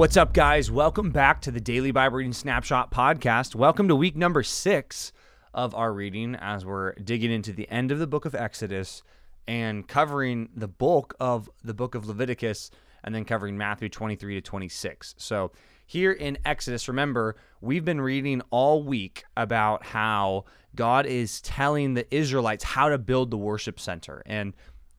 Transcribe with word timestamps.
What's 0.00 0.16
up, 0.16 0.32
guys? 0.32 0.70
Welcome 0.70 1.10
back 1.10 1.42
to 1.42 1.50
the 1.50 1.60
Daily 1.60 1.90
Bible 1.90 2.16
Reading 2.16 2.32
Snapshot 2.32 2.90
podcast. 2.90 3.54
Welcome 3.54 3.86
to 3.88 3.94
week 3.94 4.16
number 4.16 4.42
six 4.42 5.12
of 5.52 5.74
our 5.74 5.92
reading 5.92 6.36
as 6.36 6.64
we're 6.64 6.94
digging 6.94 7.30
into 7.30 7.52
the 7.52 7.68
end 7.68 7.92
of 7.92 7.98
the 7.98 8.06
book 8.06 8.24
of 8.24 8.34
Exodus 8.34 9.02
and 9.46 9.86
covering 9.86 10.48
the 10.56 10.66
bulk 10.66 11.14
of 11.20 11.50
the 11.62 11.74
book 11.74 11.94
of 11.94 12.06
Leviticus 12.06 12.70
and 13.04 13.14
then 13.14 13.26
covering 13.26 13.58
Matthew 13.58 13.90
23 13.90 14.36
to 14.36 14.40
26. 14.40 15.16
So, 15.18 15.52
here 15.84 16.12
in 16.12 16.38
Exodus, 16.46 16.88
remember, 16.88 17.36
we've 17.60 17.84
been 17.84 18.00
reading 18.00 18.40
all 18.48 18.82
week 18.82 19.24
about 19.36 19.84
how 19.84 20.46
God 20.74 21.04
is 21.04 21.42
telling 21.42 21.92
the 21.92 22.06
Israelites 22.12 22.64
how 22.64 22.88
to 22.88 22.96
build 22.96 23.30
the 23.30 23.36
worship 23.36 23.78
center. 23.78 24.22
And, 24.24 24.54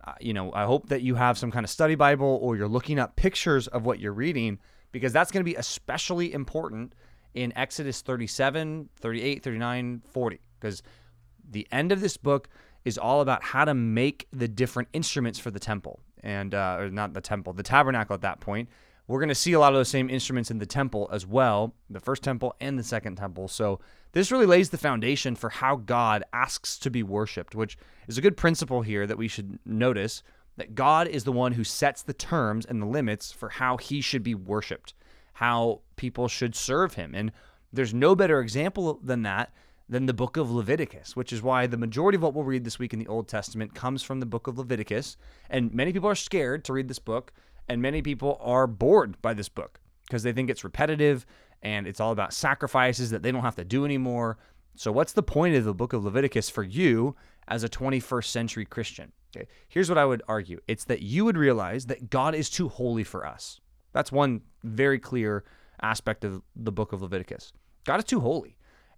uh, 0.06 0.14
you 0.22 0.34
know, 0.34 0.54
I 0.54 0.66
hope 0.66 0.90
that 0.90 1.02
you 1.02 1.16
have 1.16 1.40
some 1.40 1.50
kind 1.50 1.64
of 1.64 1.72
study 1.72 1.96
Bible 1.96 2.38
or 2.40 2.56
you're 2.56 2.68
looking 2.68 3.00
up 3.00 3.16
pictures 3.16 3.66
of 3.66 3.84
what 3.84 4.00
you're 4.00 4.14
reading 4.14 4.60
because 4.92 5.14
that's 5.14 5.32
going 5.32 5.42
to 5.42 5.50
be 5.50 5.56
especially 5.56 6.34
important 6.34 6.94
in 7.34 7.54
Exodus 7.56 8.02
37, 8.02 8.90
38, 9.00 9.44
39, 9.44 10.02
40. 10.12 10.40
Because 10.60 10.84
the 11.50 11.68
end 11.72 11.92
of 11.92 12.02
this 12.02 12.18
book 12.18 12.50
is 12.84 12.98
all 12.98 13.22
about 13.22 13.44
how 13.44 13.66
to 13.66 13.74
make 13.74 14.28
the 14.32 14.48
different 14.48 14.90
instruments 14.94 15.40
for 15.40 15.52
the 15.52 15.60
temple. 15.60 16.00
And, 16.24 16.54
uh, 16.54 16.78
or 16.80 16.90
not 16.90 17.14
the 17.14 17.22
temple, 17.22 17.54
the 17.54 17.64
tabernacle 17.64 18.14
at 18.14 18.22
that 18.22 18.40
point. 18.40 18.70
We're 19.08 19.20
going 19.20 19.30
to 19.30 19.36
see 19.36 19.54
a 19.54 19.60
lot 19.60 19.74
of 19.74 19.78
those 19.78 19.90
same 19.90 20.10
instruments 20.10 20.52
in 20.52 20.60
the 20.60 20.66
temple 20.66 21.10
as 21.12 21.26
well, 21.26 21.74
the 21.90 22.00
first 22.00 22.24
temple 22.24 22.56
and 22.62 22.78
the 22.78 22.84
second 22.84 23.18
temple. 23.18 23.48
So 23.48 23.80
this 24.14 24.32
really 24.32 24.46
lays 24.46 24.70
the 24.70 24.78
foundation 24.78 25.36
for 25.36 25.50
how 25.50 25.78
God 25.78 26.24
asks 26.32 26.78
to 26.80 26.90
be 26.90 27.04
worshiped, 27.04 27.56
which 27.56 27.78
is 28.08 28.18
a 28.18 28.22
good 28.22 28.38
principle 28.38 28.84
here 28.84 29.08
that 29.08 29.18
we 29.18 29.28
should 29.28 29.60
notice 29.66 30.24
that 30.58 30.76
God 30.76 31.08
is 31.08 31.24
the 31.24 31.32
one 31.32 31.54
who 31.54 31.64
sets 31.64 32.02
the 32.02 32.14
terms 32.14 32.66
and 32.66 32.82
the 32.82 32.86
limits 32.86 33.32
for 33.32 33.50
how 33.50 33.78
he 33.78 34.02
should 34.02 34.24
be 34.24 34.36
worshiped, 34.36 34.94
how 35.34 35.82
people 35.96 36.28
should 36.28 36.56
serve 36.56 36.96
him. 36.96 37.16
And 37.16 37.32
there's 37.72 37.94
no 37.94 38.16
better 38.16 38.42
example 38.42 39.00
than 39.04 39.24
that 39.24 39.54
than 39.92 40.06
the 40.06 40.14
book 40.14 40.38
of 40.38 40.50
Leviticus, 40.50 41.18
which 41.18 41.34
is 41.34 41.42
why 41.42 41.68
the 41.68 41.78
majority 41.78 42.16
of 42.16 42.24
what 42.24 42.34
we'll 42.34 42.46
read 42.46 42.64
this 42.64 42.80
week 42.80 42.94
in 42.94 43.00
the 43.00 43.08
Old 43.08 43.28
Testament 43.28 43.76
comes 43.76 44.02
from 44.02 44.22
the 44.22 44.26
book 44.26 44.48
of 44.48 44.58
Leviticus. 44.58 45.18
And 45.50 45.74
many 45.74 45.92
people 45.92 46.10
are 46.10 46.16
scared 46.16 46.64
to 46.66 46.74
read 46.74 46.88
this 46.88 47.00
book, 47.00 47.34
and 47.68 47.82
many 47.82 48.02
people 48.02 48.38
are 48.42 48.68
bored 48.68 49.22
by 49.22 49.34
this 49.34 49.50
book 49.50 49.82
because 50.06 50.24
they 50.24 50.32
think 50.32 50.50
it's 50.50 50.64
repetitive 50.64 51.26
and 51.62 51.86
it's 51.86 52.00
all 52.00 52.12
about 52.12 52.34
sacrifices 52.34 53.10
that 53.12 53.22
they 53.22 53.32
don't 53.32 53.42
have 53.42 53.58
to 53.58 53.66
do 53.66 53.84
anymore. 53.84 54.38
So, 54.76 54.92
what's 54.92 55.14
the 55.14 55.24
point 55.24 55.56
of 55.56 55.66
the 55.66 55.74
book 55.74 55.92
of 55.92 56.06
Leviticus 56.06 56.50
for 56.50 56.64
you 56.64 57.16
as 57.50 57.64
a 57.64 57.70
21st 57.70 58.26
century 58.26 58.66
Christian? 58.66 59.12
Okay. 59.36 59.48
Here's 59.68 59.90
what 59.90 59.98
I 59.98 60.06
would 60.06 60.22
argue 60.28 60.60
it's 60.68 60.86
that 60.86 61.02
you 61.02 61.26
would 61.26 61.38
realize 61.38 61.86
that 61.86 62.10
God 62.10 62.36
is 62.36 62.50
too 62.50 62.70
holy 62.70 63.04
for 63.04 63.26
us. 63.26 63.62
That's 63.94 64.12
one 64.12 64.42
very 64.64 65.00
clear 65.00 65.44
aspect 65.82 66.24
of 66.24 66.42
the 66.56 66.72
book 66.72 66.94
of 66.94 67.02
Leviticus. 67.02 67.54
God 67.86 68.00
is 68.00 68.06
too 68.06 68.20
holy, 68.20 68.58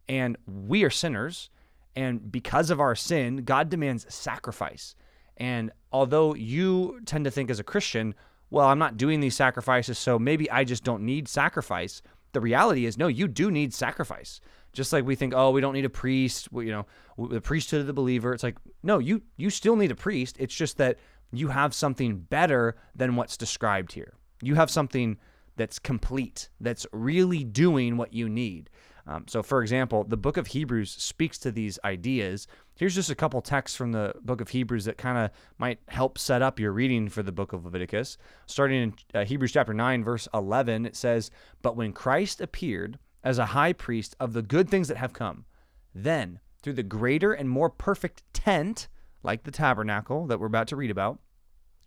and 0.09 0.37
we 0.45 0.83
are 0.83 0.89
sinners. 0.89 1.49
And 1.95 2.31
because 2.31 2.71
of 2.71 2.79
our 2.79 2.95
sin, 2.95 3.43
God 3.43 3.69
demands 3.69 4.11
sacrifice. 4.13 4.95
And 5.37 5.71
although 5.91 6.33
you 6.33 7.01
tend 7.05 7.25
to 7.25 7.31
think 7.31 7.51
as 7.51 7.59
a 7.59 7.63
Christian, 7.63 8.15
well, 8.49 8.67
I'm 8.67 8.79
not 8.79 8.97
doing 8.97 9.19
these 9.19 9.35
sacrifices, 9.35 9.97
so 9.97 10.17
maybe 10.17 10.49
I 10.49 10.63
just 10.63 10.83
don't 10.83 11.03
need 11.03 11.27
sacrifice. 11.27 12.01
The 12.31 12.41
reality 12.41 12.85
is, 12.85 12.97
no, 12.97 13.07
you 13.07 13.27
do 13.27 13.51
need 13.51 13.73
sacrifice. 13.73 14.41
Just 14.73 14.91
like 14.91 15.05
we 15.05 15.15
think, 15.15 15.33
oh, 15.35 15.51
we 15.51 15.61
don't 15.61 15.73
need 15.73 15.85
a 15.85 15.89
priest, 15.89 16.49
you 16.51 16.71
know, 16.71 16.85
the 17.29 17.41
priesthood 17.41 17.81
of 17.81 17.87
the 17.87 17.93
believer. 17.93 18.33
It's 18.33 18.43
like, 18.43 18.57
no, 18.81 18.99
you 18.99 19.21
you 19.37 19.49
still 19.49 19.75
need 19.75 19.91
a 19.91 19.95
priest. 19.95 20.35
It's 20.39 20.55
just 20.55 20.77
that 20.77 20.97
you 21.31 21.47
have 21.49 21.73
something 21.73 22.17
better 22.17 22.75
than 22.95 23.15
what's 23.15 23.37
described 23.37 23.93
here. 23.93 24.13
You 24.41 24.55
have 24.55 24.69
something 24.69 25.17
that's 25.55 25.79
complete, 25.79 26.49
that's 26.59 26.85
really 26.91 27.43
doing 27.43 27.97
what 27.97 28.13
you 28.13 28.27
need. 28.27 28.69
Um, 29.05 29.25
so, 29.27 29.43
for 29.43 29.61
example, 29.61 30.05
the 30.05 30.17
book 30.17 30.37
of 30.37 30.47
Hebrews 30.47 30.91
speaks 30.91 31.37
to 31.39 31.51
these 31.51 31.77
ideas. 31.83 32.47
Here's 32.75 32.95
just 32.95 33.09
a 33.09 33.15
couple 33.15 33.41
texts 33.41 33.75
from 33.75 33.91
the 33.91 34.13
book 34.21 34.39
of 34.39 34.49
Hebrews 34.49 34.85
that 34.85 34.97
kind 34.97 35.17
of 35.17 35.31
might 35.57 35.79
help 35.89 36.17
set 36.17 36.41
up 36.41 36.59
your 36.59 36.71
reading 36.71 37.09
for 37.09 37.21
the 37.21 37.31
book 37.31 37.51
of 37.51 37.65
Leviticus. 37.65 38.17
Starting 38.45 38.81
in 38.81 38.93
uh, 39.13 39.25
Hebrews 39.25 39.51
chapter 39.51 39.73
9, 39.73 40.03
verse 40.03 40.27
11, 40.33 40.85
it 40.85 40.95
says, 40.95 41.31
But 41.61 41.75
when 41.75 41.91
Christ 41.91 42.39
appeared 42.39 42.97
as 43.23 43.37
a 43.37 43.47
high 43.47 43.73
priest 43.73 44.15
of 44.19 44.33
the 44.33 44.41
good 44.41 44.69
things 44.69 44.87
that 44.87 44.97
have 44.97 45.13
come, 45.13 45.45
then 45.93 46.39
through 46.61 46.73
the 46.73 46.83
greater 46.83 47.33
and 47.33 47.49
more 47.49 47.69
perfect 47.69 48.23
tent, 48.33 48.87
like 49.21 49.43
the 49.43 49.51
tabernacle 49.51 50.27
that 50.27 50.39
we're 50.39 50.47
about 50.47 50.67
to 50.67 50.75
read 50.75 50.91
about, 50.91 51.19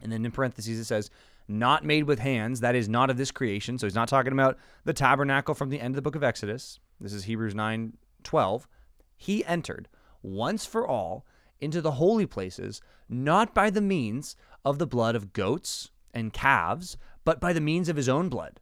and 0.00 0.12
then 0.12 0.24
in 0.24 0.30
parentheses 0.30 0.78
it 0.78 0.84
says, 0.84 1.10
not 1.48 1.84
made 1.84 2.04
with 2.04 2.18
hands, 2.18 2.60
that 2.60 2.74
is 2.74 2.88
not 2.88 3.10
of 3.10 3.16
this 3.16 3.30
creation. 3.30 3.78
So 3.78 3.86
he's 3.86 3.94
not 3.94 4.08
talking 4.08 4.32
about 4.32 4.58
the 4.84 4.92
tabernacle 4.92 5.54
from 5.54 5.70
the 5.70 5.80
end 5.80 5.92
of 5.92 5.96
the 5.96 6.02
book 6.02 6.16
of 6.16 6.24
Exodus. 6.24 6.80
This 7.00 7.12
is 7.12 7.24
Hebrews 7.24 7.54
9 7.54 7.96
12. 8.24 8.68
He 9.16 9.44
entered 9.44 9.88
once 10.22 10.66
for 10.66 10.86
all 10.86 11.24
into 11.60 11.80
the 11.80 11.92
holy 11.92 12.26
places, 12.26 12.80
not 13.08 13.54
by 13.54 13.70
the 13.70 13.80
means 13.80 14.36
of 14.64 14.78
the 14.78 14.86
blood 14.86 15.14
of 15.14 15.32
goats 15.32 15.90
and 16.12 16.32
calves, 16.32 16.96
but 17.24 17.40
by 17.40 17.52
the 17.52 17.60
means 17.60 17.88
of 17.88 17.96
his 17.96 18.08
own 18.08 18.28
blood, 18.28 18.60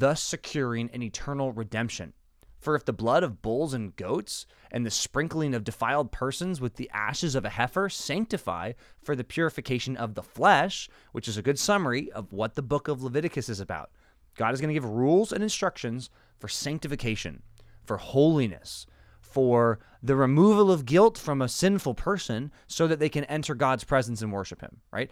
thus 0.00 0.22
securing 0.22 0.90
an 0.92 1.02
eternal 1.02 1.52
redemption. 1.52 2.12
For 2.58 2.76
if 2.76 2.84
the 2.84 2.92
blood 2.92 3.24
of 3.24 3.42
bulls 3.42 3.74
and 3.74 3.94
goats 3.96 4.46
and 4.70 4.86
the 4.86 4.90
sprinkling 4.90 5.52
of 5.52 5.64
defiled 5.64 6.12
persons 6.12 6.60
with 6.60 6.76
the 6.76 6.88
ashes 6.94 7.34
of 7.34 7.44
a 7.44 7.50
heifer 7.50 7.88
sanctify 7.88 8.74
for 9.02 9.16
the 9.16 9.24
purification 9.24 9.96
of 9.96 10.14
the 10.14 10.22
flesh, 10.22 10.88
which 11.10 11.26
is 11.26 11.36
a 11.36 11.42
good 11.42 11.58
summary 11.58 12.12
of 12.12 12.32
what 12.32 12.54
the 12.54 12.62
book 12.62 12.86
of 12.86 13.02
Leviticus 13.02 13.48
is 13.48 13.58
about, 13.58 13.90
God 14.36 14.54
is 14.54 14.60
going 14.60 14.68
to 14.68 14.74
give 14.74 14.84
rules 14.84 15.32
and 15.32 15.42
instructions 15.42 16.08
for 16.38 16.46
sanctification, 16.46 17.42
for 17.84 17.96
holiness, 17.96 18.86
for 19.20 19.80
the 20.02 20.14
removal 20.14 20.70
of 20.70 20.86
guilt 20.86 21.18
from 21.18 21.42
a 21.42 21.48
sinful 21.48 21.94
person 21.94 22.52
so 22.68 22.86
that 22.86 23.00
they 23.00 23.08
can 23.08 23.24
enter 23.24 23.54
God's 23.54 23.84
presence 23.84 24.22
and 24.22 24.32
worship 24.32 24.60
Him, 24.60 24.80
right? 24.92 25.10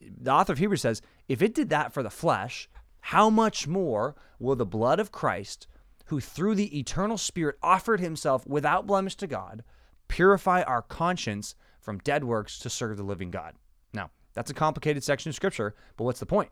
The 0.00 0.30
author 0.30 0.52
of 0.52 0.58
Hebrews 0.58 0.82
says, 0.82 1.02
if 1.28 1.42
it 1.42 1.54
did 1.54 1.68
that 1.70 1.92
for 1.92 2.02
the 2.02 2.10
flesh, 2.10 2.68
how 3.10 3.30
much 3.30 3.66
more 3.66 4.14
will 4.38 4.56
the 4.56 4.66
blood 4.66 5.00
of 5.00 5.12
Christ? 5.12 5.66
who 6.06 6.20
through 6.20 6.54
the 6.54 6.78
eternal 6.78 7.18
Spirit 7.18 7.56
offered 7.62 8.00
himself 8.00 8.46
without 8.46 8.86
blemish 8.86 9.16
to 9.16 9.26
God, 9.26 9.62
purify 10.08 10.62
our 10.62 10.82
conscience 10.82 11.54
from 11.80 11.98
dead 11.98 12.24
works 12.24 12.58
to 12.60 12.70
serve 12.70 12.96
the 12.96 13.02
living 13.02 13.30
God. 13.30 13.54
Now, 13.92 14.10
that's 14.34 14.50
a 14.50 14.54
complicated 14.54 15.02
section 15.02 15.30
of 15.30 15.34
Scripture, 15.34 15.74
but 15.96 16.04
what's 16.04 16.20
the 16.20 16.26
point? 16.26 16.50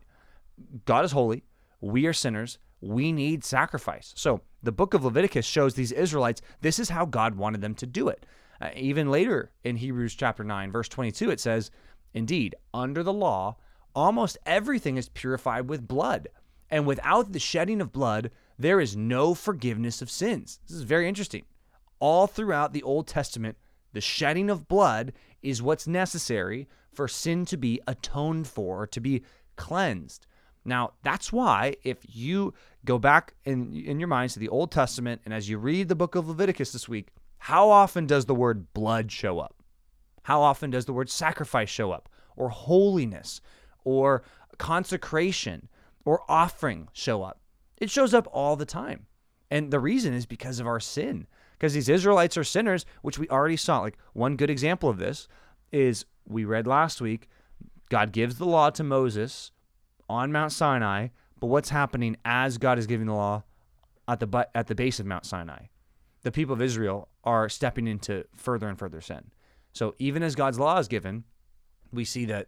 God 0.85 1.05
is 1.05 1.11
holy. 1.11 1.43
We 1.81 2.05
are 2.05 2.13
sinners. 2.13 2.57
We 2.81 3.11
need 3.11 3.43
sacrifice. 3.43 4.13
So 4.15 4.41
the 4.61 4.71
book 4.71 4.93
of 4.93 5.05
Leviticus 5.05 5.45
shows 5.45 5.73
these 5.73 5.91
Israelites 5.91 6.41
this 6.61 6.79
is 6.79 6.89
how 6.89 7.05
God 7.05 7.35
wanted 7.35 7.61
them 7.61 7.75
to 7.75 7.85
do 7.85 8.09
it. 8.09 8.25
Uh, 8.61 8.69
even 8.75 9.09
later 9.09 9.51
in 9.63 9.77
Hebrews 9.77 10.15
chapter 10.15 10.43
9, 10.43 10.71
verse 10.71 10.89
22, 10.89 11.29
it 11.29 11.39
says, 11.39 11.71
Indeed, 12.13 12.55
under 12.73 13.03
the 13.03 13.13
law, 13.13 13.57
almost 13.93 14.37
everything 14.45 14.97
is 14.97 15.09
purified 15.09 15.69
with 15.69 15.87
blood. 15.87 16.27
And 16.69 16.85
without 16.85 17.31
the 17.31 17.39
shedding 17.39 17.81
of 17.81 17.91
blood, 17.91 18.31
there 18.57 18.79
is 18.79 18.95
no 18.95 19.33
forgiveness 19.33 20.01
of 20.01 20.09
sins. 20.09 20.59
This 20.67 20.77
is 20.77 20.83
very 20.83 21.07
interesting. 21.07 21.43
All 21.99 22.27
throughout 22.27 22.73
the 22.73 22.83
Old 22.83 23.07
Testament, 23.07 23.57
the 23.93 24.01
shedding 24.01 24.49
of 24.49 24.67
blood 24.67 25.13
is 25.41 25.61
what's 25.61 25.87
necessary 25.87 26.67
for 26.93 27.07
sin 27.07 27.45
to 27.45 27.57
be 27.57 27.79
atoned 27.87 28.47
for, 28.47 28.87
to 28.87 28.99
be 28.99 29.23
cleansed. 29.55 30.25
Now, 30.65 30.93
that's 31.03 31.31
why 31.31 31.75
if 31.83 31.99
you 32.03 32.53
go 32.83 32.97
back 32.97 33.35
in, 33.45 33.73
in 33.73 33.99
your 33.99 34.07
minds 34.07 34.33
to 34.33 34.39
the 34.39 34.49
Old 34.49 34.71
Testament 34.71 35.21
and 35.23 35.33
as 35.33 35.47
you 35.47 35.57
read 35.57 35.87
the 35.87 35.95
book 35.95 36.15
of 36.15 36.27
Leviticus 36.27 36.71
this 36.71 36.89
week, 36.89 37.09
how 37.37 37.69
often 37.69 38.07
does 38.07 38.25
the 38.25 38.33
word 38.33 38.73
blood 38.73 39.11
show 39.11 39.39
up? 39.39 39.55
How 40.23 40.41
often 40.41 40.71
does 40.71 40.85
the 40.85 40.93
word 40.93 41.09
sacrifice 41.09 41.69
show 41.69 41.91
up? 41.91 42.09
Or 42.35 42.49
holiness? 42.49 43.41
Or 43.83 44.23
consecration? 44.57 45.69
Or 46.05 46.21
offering 46.29 46.87
show 46.93 47.23
up? 47.23 47.41
It 47.77 47.89
shows 47.89 48.13
up 48.13 48.27
all 48.31 48.55
the 48.55 48.65
time. 48.65 49.07
And 49.51 49.71
the 49.71 49.79
reason 49.79 50.13
is 50.13 50.25
because 50.25 50.59
of 50.59 50.67
our 50.67 50.79
sin. 50.79 51.27
Because 51.53 51.73
these 51.73 51.89
Israelites 51.89 52.37
are 52.37 52.43
sinners, 52.43 52.85
which 53.01 53.19
we 53.19 53.27
already 53.29 53.57
saw. 53.57 53.79
Like 53.79 53.97
one 54.13 54.37
good 54.37 54.49
example 54.49 54.89
of 54.89 54.97
this 54.97 55.27
is 55.71 56.05
we 56.27 56.45
read 56.45 56.67
last 56.67 57.01
week 57.01 57.27
God 57.89 58.11
gives 58.11 58.37
the 58.37 58.45
law 58.45 58.69
to 58.71 58.83
Moses 58.83 59.51
on 60.09 60.31
Mount 60.31 60.51
Sinai, 60.51 61.09
but 61.39 61.47
what's 61.47 61.69
happening 61.69 62.17
as 62.25 62.57
God 62.57 62.79
is 62.79 62.87
giving 62.87 63.07
the 63.07 63.13
law 63.13 63.43
at 64.07 64.19
the 64.19 64.47
at 64.55 64.67
the 64.67 64.75
base 64.75 64.99
of 64.99 65.05
Mount 65.05 65.25
Sinai? 65.25 65.67
The 66.23 66.31
people 66.31 66.53
of 66.53 66.61
Israel 66.61 67.09
are 67.23 67.47
stepping 67.49 67.87
into 67.87 68.25
further 68.35 68.67
and 68.67 68.77
further 68.77 69.01
sin. 69.01 69.31
So 69.73 69.93
even 69.99 70.23
as 70.23 70.35
God's 70.35 70.57
law 70.57 70.79
is 70.79 70.87
given, 70.87 71.25
we 71.91 72.05
see 72.05 72.25
that 72.25 72.47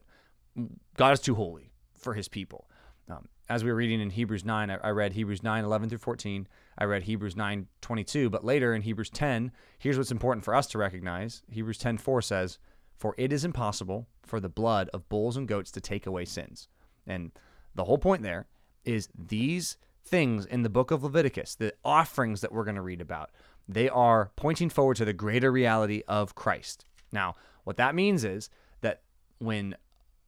God 0.96 1.14
is 1.14 1.20
too 1.20 1.36
holy 1.36 1.72
for 1.94 2.14
his 2.14 2.28
people. 2.28 2.68
Um, 3.10 3.28
as 3.50 3.64
we 3.64 3.70
were 3.70 3.76
reading 3.78 4.02
in 4.02 4.10
Hebrews 4.10 4.44
9, 4.44 4.70
I, 4.70 4.76
I, 4.84 4.90
read 4.90 5.14
Hebrews 5.14 5.44
9, 5.44 5.64
11 5.64 5.90
through 5.90 5.98
14. 6.00 6.48
I 6.78 6.84
read 6.84 7.04
Hebrews 7.04 7.36
9, 7.36 7.68
22. 7.82 8.30
But 8.30 8.44
later 8.44 8.74
in 8.74 8.82
Hebrews 8.82 9.10
10, 9.10 9.52
here's 9.80 9.98
what's 9.98 10.12
important 10.12 10.44
for 10.44 10.54
us 10.54 10.68
to 10.68 10.78
recognize. 10.78 11.44
Hebrews 11.50 11.78
10, 11.78 11.98
4 11.98 12.22
says, 12.22 12.60
For 12.98 13.16
it 13.18 13.32
is 13.32 13.46
impossible 13.46 14.08
for 14.24 14.40
the 14.40 14.50
blood 14.50 14.90
of 14.94 15.08
bulls 15.08 15.38
and 15.38 15.48
goats 15.48 15.72
to 15.72 15.82
take 15.82 16.06
away 16.06 16.26
sins. 16.26 16.68
And 17.06 17.32
the 17.74 17.86
whole 17.86 17.98
point 17.98 18.24
there 18.24 18.48
is 18.84 19.08
these 19.18 19.78
things 20.04 20.46
in 20.46 20.64
the 20.64 20.70
book 20.70 20.92
of 20.92 21.04
Leviticus, 21.04 21.56
the 21.56 21.74
offerings 21.84 22.42
that 22.42 22.52
we're 22.52 22.64
going 22.64 22.76
to 22.76 22.82
read 22.82 23.02
about, 23.02 23.32
they 23.68 23.90
are 23.90 24.32
pointing 24.36 24.70
forward 24.70 24.98
to 24.98 25.06
the 25.06 25.14
greater 25.14 25.52
reality 25.52 26.02
of 26.08 26.36
Christ. 26.36 26.86
Now, 27.12 27.36
what 27.64 27.78
that 27.78 27.96
means 27.96 28.24
is 28.24 28.50
that 28.82 29.02
when 29.40 29.76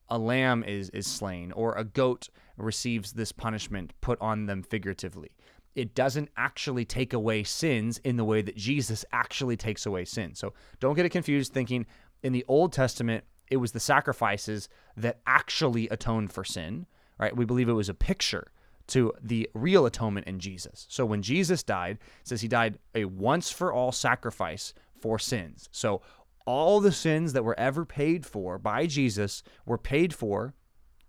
a 0.10 0.18
lamb 0.18 0.64
is 0.64 0.90
is 0.90 1.08
slain 1.08 1.52
or 1.52 1.74
a 1.76 1.84
goat 1.84 2.30
receives 2.60 3.14
this 3.14 3.32
punishment 3.32 3.94
put 4.02 4.20
on 4.22 4.46
them 4.46 4.64
figuratively, 4.64 5.32
it 5.76 5.96
doesn't 5.96 6.30
actually 6.36 6.86
take 6.86 7.14
away 7.14 7.44
sins 7.44 8.00
in 8.04 8.18
the 8.18 8.26
way 8.26 8.42
that 8.42 8.56
Jesus 8.56 9.06
actually 9.12 9.56
takes 9.56 9.86
away 9.86 10.06
sin. 10.06 10.36
So 10.36 10.54
don't 10.80 10.96
get 10.96 11.06
it 11.06 11.10
confused 11.10 11.54
thinking 11.54 11.86
in 12.24 12.34
the 12.34 12.46
Old 12.48 12.74
Testament 12.74 13.24
it 13.50 13.58
was 13.58 13.72
the 13.72 13.80
sacrifices 13.80 14.70
that 14.96 15.20
actually 15.26 15.88
atoned 15.90 16.32
for 16.32 16.44
sin, 16.44 16.86
right? 17.18 17.36
We 17.36 17.46
believe 17.46 17.70
it 17.70 17.74
was 17.74 17.90
a 17.90 17.96
picture 17.96 18.52
to 18.88 19.14
the 19.22 19.50
real 19.54 19.86
atonement 19.86 20.28
in 20.28 20.40
Jesus. 20.40 20.86
So 20.90 21.06
when 21.06 21.22
Jesus 21.22 21.64
died, 21.64 21.98
it 22.22 22.28
says 22.28 22.42
he 22.42 22.48
died 22.48 22.80
a 22.96 23.06
once 23.06 23.52
for 23.52 23.72
all 23.72 23.92
sacrifice 23.92 24.74
for 25.00 25.20
sins. 25.20 25.70
So 25.72 26.02
all 26.46 26.80
the 26.80 26.92
sins 26.92 27.34
that 27.34 27.44
were 27.44 27.60
ever 27.60 27.86
paid 27.86 28.26
for 28.26 28.58
by 28.58 28.88
Jesus 28.88 29.44
were 29.66 29.78
paid 29.78 30.14
for 30.14 30.54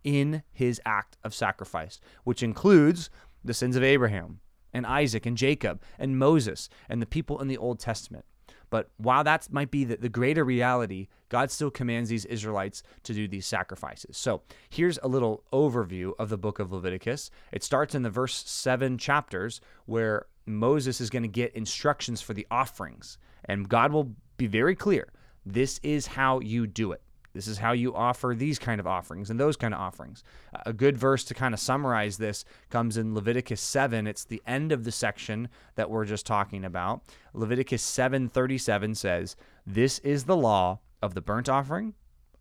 in 0.05 0.43
his 0.53 0.81
act 0.85 1.17
of 1.25 1.35
sacrifice, 1.35 2.01
which 2.25 2.43
includes 2.43 3.11
the 3.45 3.55
sins 3.55 3.77
of 3.77 3.83
Abraham, 3.83 4.41
and 4.73 4.87
Isaac 4.87 5.27
and 5.27 5.37
Jacob 5.37 5.83
and 5.99 6.19
Moses 6.19 6.69
and 6.89 7.01
the 7.01 7.07
people 7.07 7.41
in 7.41 7.49
the 7.49 7.59
Old 7.59 7.81
Testament. 7.81 8.25
But 8.71 8.91
while 8.99 9.25
that 9.25 9.53
might 9.53 9.73
be 9.73 9.85
the, 9.85 9.97
the 9.97 10.09
greater 10.09 10.45
reality, 10.45 11.09
God 11.29 11.51
still 11.51 11.73
commands 11.73 12.09
these 12.09 12.25
Israelites 12.25 12.85
to 13.03 13.13
do 13.13 13.27
these 13.27 13.47
sacrifices. 13.47 14.17
So 14.17 14.43
here's 14.69 14.99
a 15.03 15.09
little 15.09 15.45
overview 15.53 16.13
of 16.21 16.29
the 16.29 16.39
book 16.39 16.61
of 16.61 16.71
Leviticus. 16.71 17.31
It 17.53 17.65
starts 17.65 17.97
in 17.97 18.03
the 18.03 18.11
verse 18.11 18.37
7 18.49 18.97
chapters 18.97 19.61
where 19.87 20.27
Moses 20.47 21.01
is 21.01 21.11
going 21.11 21.25
to 21.25 21.29
get 21.29 21.53
instructions 21.55 22.21
for 22.23 22.33
the 22.33 22.47
offerings. 22.51 23.19
And 23.45 23.69
God 23.69 23.93
will 23.93 24.15
be 24.37 24.47
very 24.47 24.77
clear 24.77 25.09
this 25.45 25.81
is 25.83 26.07
how 26.07 26.39
you 26.41 26.67
do 26.67 26.93
it. 26.93 27.03
This 27.33 27.47
is 27.47 27.59
how 27.59 27.73
you 27.73 27.95
offer 27.95 28.35
these 28.37 28.59
kind 28.59 28.81
of 28.81 28.87
offerings 28.87 29.31
and 29.31 29.39
those 29.39 29.57
kind 29.57 29.73
of 29.73 29.81
offerings. 29.81 30.25
A 30.67 30.73
good 30.73 30.99
verse 30.99 31.25
to 31.25 31.35
kind 31.35 31.55
of 31.55 31.61
summarize 31.61 32.19
this 32.19 32.45
comes 32.71 32.97
in 32.97 33.15
Leviticus 33.15 33.61
7. 33.61 34.07
It's 34.07 34.25
the 34.25 34.43
end 34.47 34.73
of 34.73 34.85
the 34.85 34.93
section 34.93 35.49
that 35.77 35.91
we're 35.91 36.05
just 36.05 36.27
talking 36.27 36.65
about. 36.65 37.03
Leviticus 37.33 37.83
7:37 37.83 38.95
says, 38.95 39.37
"This 39.67 40.01
is 40.01 40.25
the 40.25 40.37
law 40.37 40.81
of 41.01 41.15
the 41.15 41.21
burnt 41.21 41.49
offering, 41.49 41.95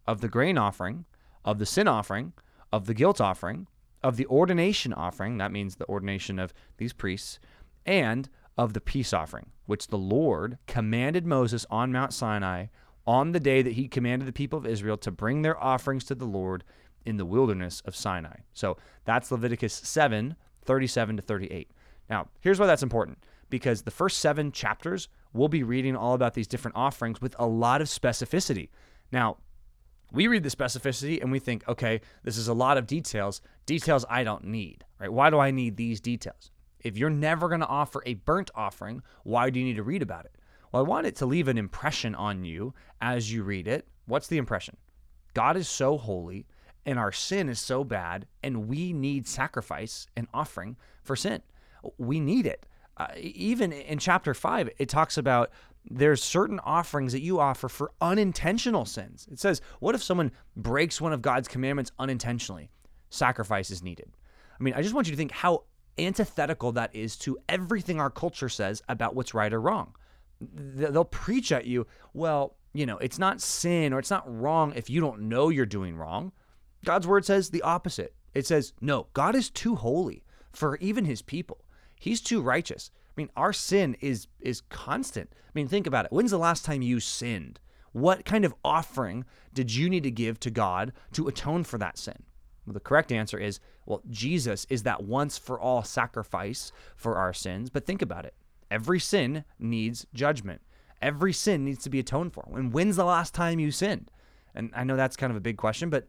of 0.07 0.21
the 0.21 0.29
grain 0.29 0.57
offering, 0.57 1.05
of 1.45 1.59
the 1.59 1.65
sin 1.65 1.87
offering, 1.87 2.33
of 2.71 2.85
the 2.85 2.93
guilt 2.93 3.21
offering, 3.21 3.67
of 4.01 4.17
the 4.17 4.25
ordination 4.27 4.93
offering, 4.93 5.37
that 5.37 5.51
means 5.51 5.75
the 5.75 5.87
ordination 5.87 6.39
of 6.39 6.53
these 6.77 6.93
priests, 6.93 7.39
and 7.85 8.29
of 8.57 8.73
the 8.73 8.81
peace 8.81 9.13
offering, 9.13 9.51
which 9.65 9.87
the 9.87 9.97
Lord 9.97 10.57
commanded 10.67 11.25
Moses 11.25 11.65
on 11.69 11.91
Mount 11.91 12.13
Sinai 12.13 12.67
on 13.09 13.31
the 13.31 13.39
day 13.39 13.63
that 13.63 13.73
he 13.73 13.87
commanded 13.87 14.27
the 14.27 14.31
people 14.31 14.59
of 14.59 14.67
Israel 14.67 14.95
to 14.95 15.09
bring 15.09 15.41
their 15.41 15.59
offerings 15.59 16.03
to 16.03 16.13
the 16.13 16.25
Lord 16.25 16.63
in 17.07 17.17
the 17.17 17.25
wilderness 17.25 17.81
of 17.85 17.95
Sinai. 17.95 18.41
So 18.53 18.77
that's 19.03 19.31
Leviticus 19.31 19.73
7 19.73 20.35
37 20.63 21.15
to 21.15 21.21
38. 21.23 21.71
Now, 22.07 22.27
here's 22.39 22.59
why 22.59 22.67
that's 22.67 22.83
important 22.83 23.17
because 23.49 23.81
the 23.81 23.89
first 23.89 24.19
seven 24.19 24.51
chapters, 24.51 25.07
we'll 25.33 25.47
be 25.47 25.63
reading 25.63 25.95
all 25.95 26.13
about 26.13 26.35
these 26.35 26.45
different 26.45 26.77
offerings 26.77 27.19
with 27.19 27.35
a 27.39 27.47
lot 27.47 27.81
of 27.81 27.87
specificity. 27.87 28.69
Now, 29.11 29.37
we 30.11 30.27
read 30.27 30.43
the 30.43 30.49
specificity 30.49 31.19
and 31.19 31.31
we 31.31 31.39
think, 31.39 31.67
okay, 31.67 32.01
this 32.23 32.37
is 32.37 32.47
a 32.47 32.53
lot 32.53 32.77
of 32.77 32.85
details, 32.85 33.41
details 33.65 34.05
I 34.07 34.23
don't 34.23 34.43
need, 34.43 34.85
right? 34.99 35.11
Why 35.11 35.31
do 35.31 35.39
I 35.39 35.49
need 35.49 35.77
these 35.77 35.99
details? 35.99 36.51
If 36.81 36.95
you're 36.95 37.09
never 37.09 37.47
going 37.47 37.61
to 37.61 37.67
offer 37.67 38.03
a 38.05 38.13
burnt 38.13 38.51
offering, 38.53 39.01
why 39.23 39.49
do 39.49 39.59
you 39.59 39.65
need 39.65 39.77
to 39.77 39.83
read 39.83 40.03
about 40.03 40.25
it? 40.25 40.35
Well, 40.71 40.83
I 40.83 40.87
want 40.87 41.07
it 41.07 41.15
to 41.17 41.25
leave 41.25 41.47
an 41.47 41.57
impression 41.57 42.15
on 42.15 42.43
you 42.45 42.73
as 43.01 43.31
you 43.31 43.43
read 43.43 43.67
it. 43.67 43.87
What's 44.05 44.27
the 44.27 44.37
impression? 44.37 44.77
God 45.33 45.57
is 45.57 45.67
so 45.67 45.97
holy 45.97 46.45
and 46.85 46.97
our 46.97 47.11
sin 47.11 47.49
is 47.49 47.59
so 47.59 47.83
bad, 47.83 48.25
and 48.41 48.67
we 48.67 48.93
need 48.93 49.27
sacrifice 49.27 50.07
and 50.15 50.27
offering 50.33 50.77
for 51.03 51.15
sin. 51.15 51.41
We 51.97 52.19
need 52.19 52.47
it. 52.47 52.65
Uh, 52.97 53.07
even 53.15 53.71
in 53.71 53.99
chapter 53.99 54.33
5, 54.33 54.69
it 54.77 54.89
talks 54.89 55.17
about 55.17 55.51
there's 55.89 56.23
certain 56.23 56.59
offerings 56.59 57.13
that 57.13 57.21
you 57.21 57.39
offer 57.39 57.69
for 57.69 57.91
unintentional 58.01 58.85
sins. 58.85 59.27
It 59.31 59.39
says, 59.39 59.61
What 59.79 59.93
if 59.93 60.03
someone 60.03 60.31
breaks 60.55 60.99
one 60.99 61.13
of 61.13 61.21
God's 61.21 61.47
commandments 61.47 61.91
unintentionally? 61.99 62.71
Sacrifice 63.09 63.69
is 63.69 63.83
needed. 63.83 64.11
I 64.59 64.63
mean, 64.63 64.73
I 64.73 64.81
just 64.81 64.93
want 64.93 65.07
you 65.07 65.11
to 65.11 65.17
think 65.17 65.31
how 65.31 65.63
antithetical 65.97 66.71
that 66.73 66.95
is 66.95 67.15
to 67.17 67.37
everything 67.47 67.99
our 67.99 68.09
culture 68.09 68.49
says 68.49 68.81
about 68.89 69.15
what's 69.15 69.33
right 69.33 69.53
or 69.53 69.61
wrong 69.61 69.93
they'll 70.41 71.05
preach 71.05 71.51
at 71.51 71.65
you, 71.65 71.87
well, 72.13 72.55
you 72.73 72.85
know, 72.85 72.97
it's 72.97 73.19
not 73.19 73.41
sin 73.41 73.93
or 73.93 73.99
it's 73.99 74.11
not 74.11 74.23
wrong 74.27 74.73
if 74.75 74.89
you 74.89 75.01
don't 75.01 75.21
know 75.21 75.49
you're 75.49 75.65
doing 75.65 75.97
wrong. 75.97 76.31
God's 76.85 77.07
word 77.07 77.25
says 77.25 77.49
the 77.49 77.61
opposite. 77.61 78.13
It 78.33 78.45
says, 78.45 78.73
no, 78.79 79.07
God 79.13 79.35
is 79.35 79.49
too 79.49 79.75
holy 79.75 80.23
for 80.53 80.77
even 80.77 81.05
his 81.05 81.21
people. 81.21 81.65
He's 81.99 82.21
too 82.21 82.41
righteous. 82.41 82.91
I 83.09 83.13
mean, 83.17 83.29
our 83.35 83.51
sin 83.51 83.97
is 83.99 84.27
is 84.39 84.61
constant. 84.61 85.29
I 85.33 85.51
mean, 85.53 85.67
think 85.67 85.87
about 85.87 86.05
it. 86.05 86.11
When's 86.11 86.31
the 86.31 86.37
last 86.37 86.63
time 86.63 86.81
you 86.81 86.99
sinned? 86.99 87.59
What 87.91 88.23
kind 88.23 88.45
of 88.45 88.53
offering 88.63 89.25
did 89.53 89.73
you 89.73 89.89
need 89.89 90.03
to 90.03 90.11
give 90.11 90.39
to 90.41 90.51
God 90.51 90.93
to 91.13 91.27
atone 91.27 91.63
for 91.63 91.77
that 91.79 91.97
sin? 91.97 92.23
Well, 92.65 92.73
the 92.73 92.79
correct 92.79 93.11
answer 93.11 93.37
is, 93.37 93.59
well, 93.85 94.03
Jesus 94.09 94.65
is 94.69 94.83
that 94.83 95.03
once 95.03 95.37
for 95.37 95.59
all 95.59 95.83
sacrifice 95.83 96.71
for 96.95 97.15
our 97.15 97.33
sins. 97.33 97.69
But 97.69 97.85
think 97.85 98.01
about 98.01 98.25
it. 98.25 98.35
Every 98.71 98.99
sin 98.99 99.45
needs 99.57 100.05
judgment. 100.13 100.61
Every 101.01 101.33
sin 101.33 101.65
needs 101.65 101.83
to 101.83 101.89
be 101.89 101.99
atoned 101.99 102.33
for. 102.33 102.47
And 102.53 102.73
when's 102.73 102.95
the 102.95 103.05
last 103.05 103.33
time 103.33 103.59
you 103.59 103.71
sinned? 103.71 104.11
And 104.53 104.71
I 104.75 104.83
know 104.83 104.95
that's 104.95 105.15
kind 105.15 105.31
of 105.31 105.37
a 105.37 105.41
big 105.41 105.57
question, 105.57 105.89
but 105.89 106.07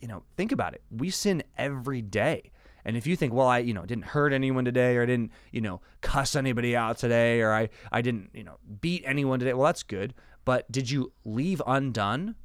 you 0.00 0.08
know, 0.08 0.22
think 0.36 0.52
about 0.52 0.74
it. 0.74 0.82
We 0.90 1.10
sin 1.10 1.42
every 1.56 2.02
day. 2.02 2.50
And 2.84 2.96
if 2.96 3.06
you 3.06 3.16
think, 3.16 3.32
well, 3.32 3.48
I, 3.48 3.58
you 3.58 3.74
know, 3.74 3.84
didn't 3.84 4.04
hurt 4.04 4.32
anyone 4.32 4.64
today 4.64 4.96
or 4.96 5.02
I 5.02 5.06
didn't, 5.06 5.32
you 5.50 5.60
know, 5.60 5.80
cuss 6.02 6.36
anybody 6.36 6.76
out 6.76 6.98
today 6.98 7.40
or 7.40 7.52
I 7.52 7.68
I 7.90 8.02
didn't, 8.02 8.30
you 8.32 8.44
know, 8.44 8.58
beat 8.80 9.02
anyone 9.04 9.38
today, 9.38 9.54
well, 9.54 9.66
that's 9.66 9.82
good. 9.82 10.14
But 10.44 10.70
did 10.70 10.90
you 10.90 11.12
leave 11.24 11.60
undone 11.66 12.36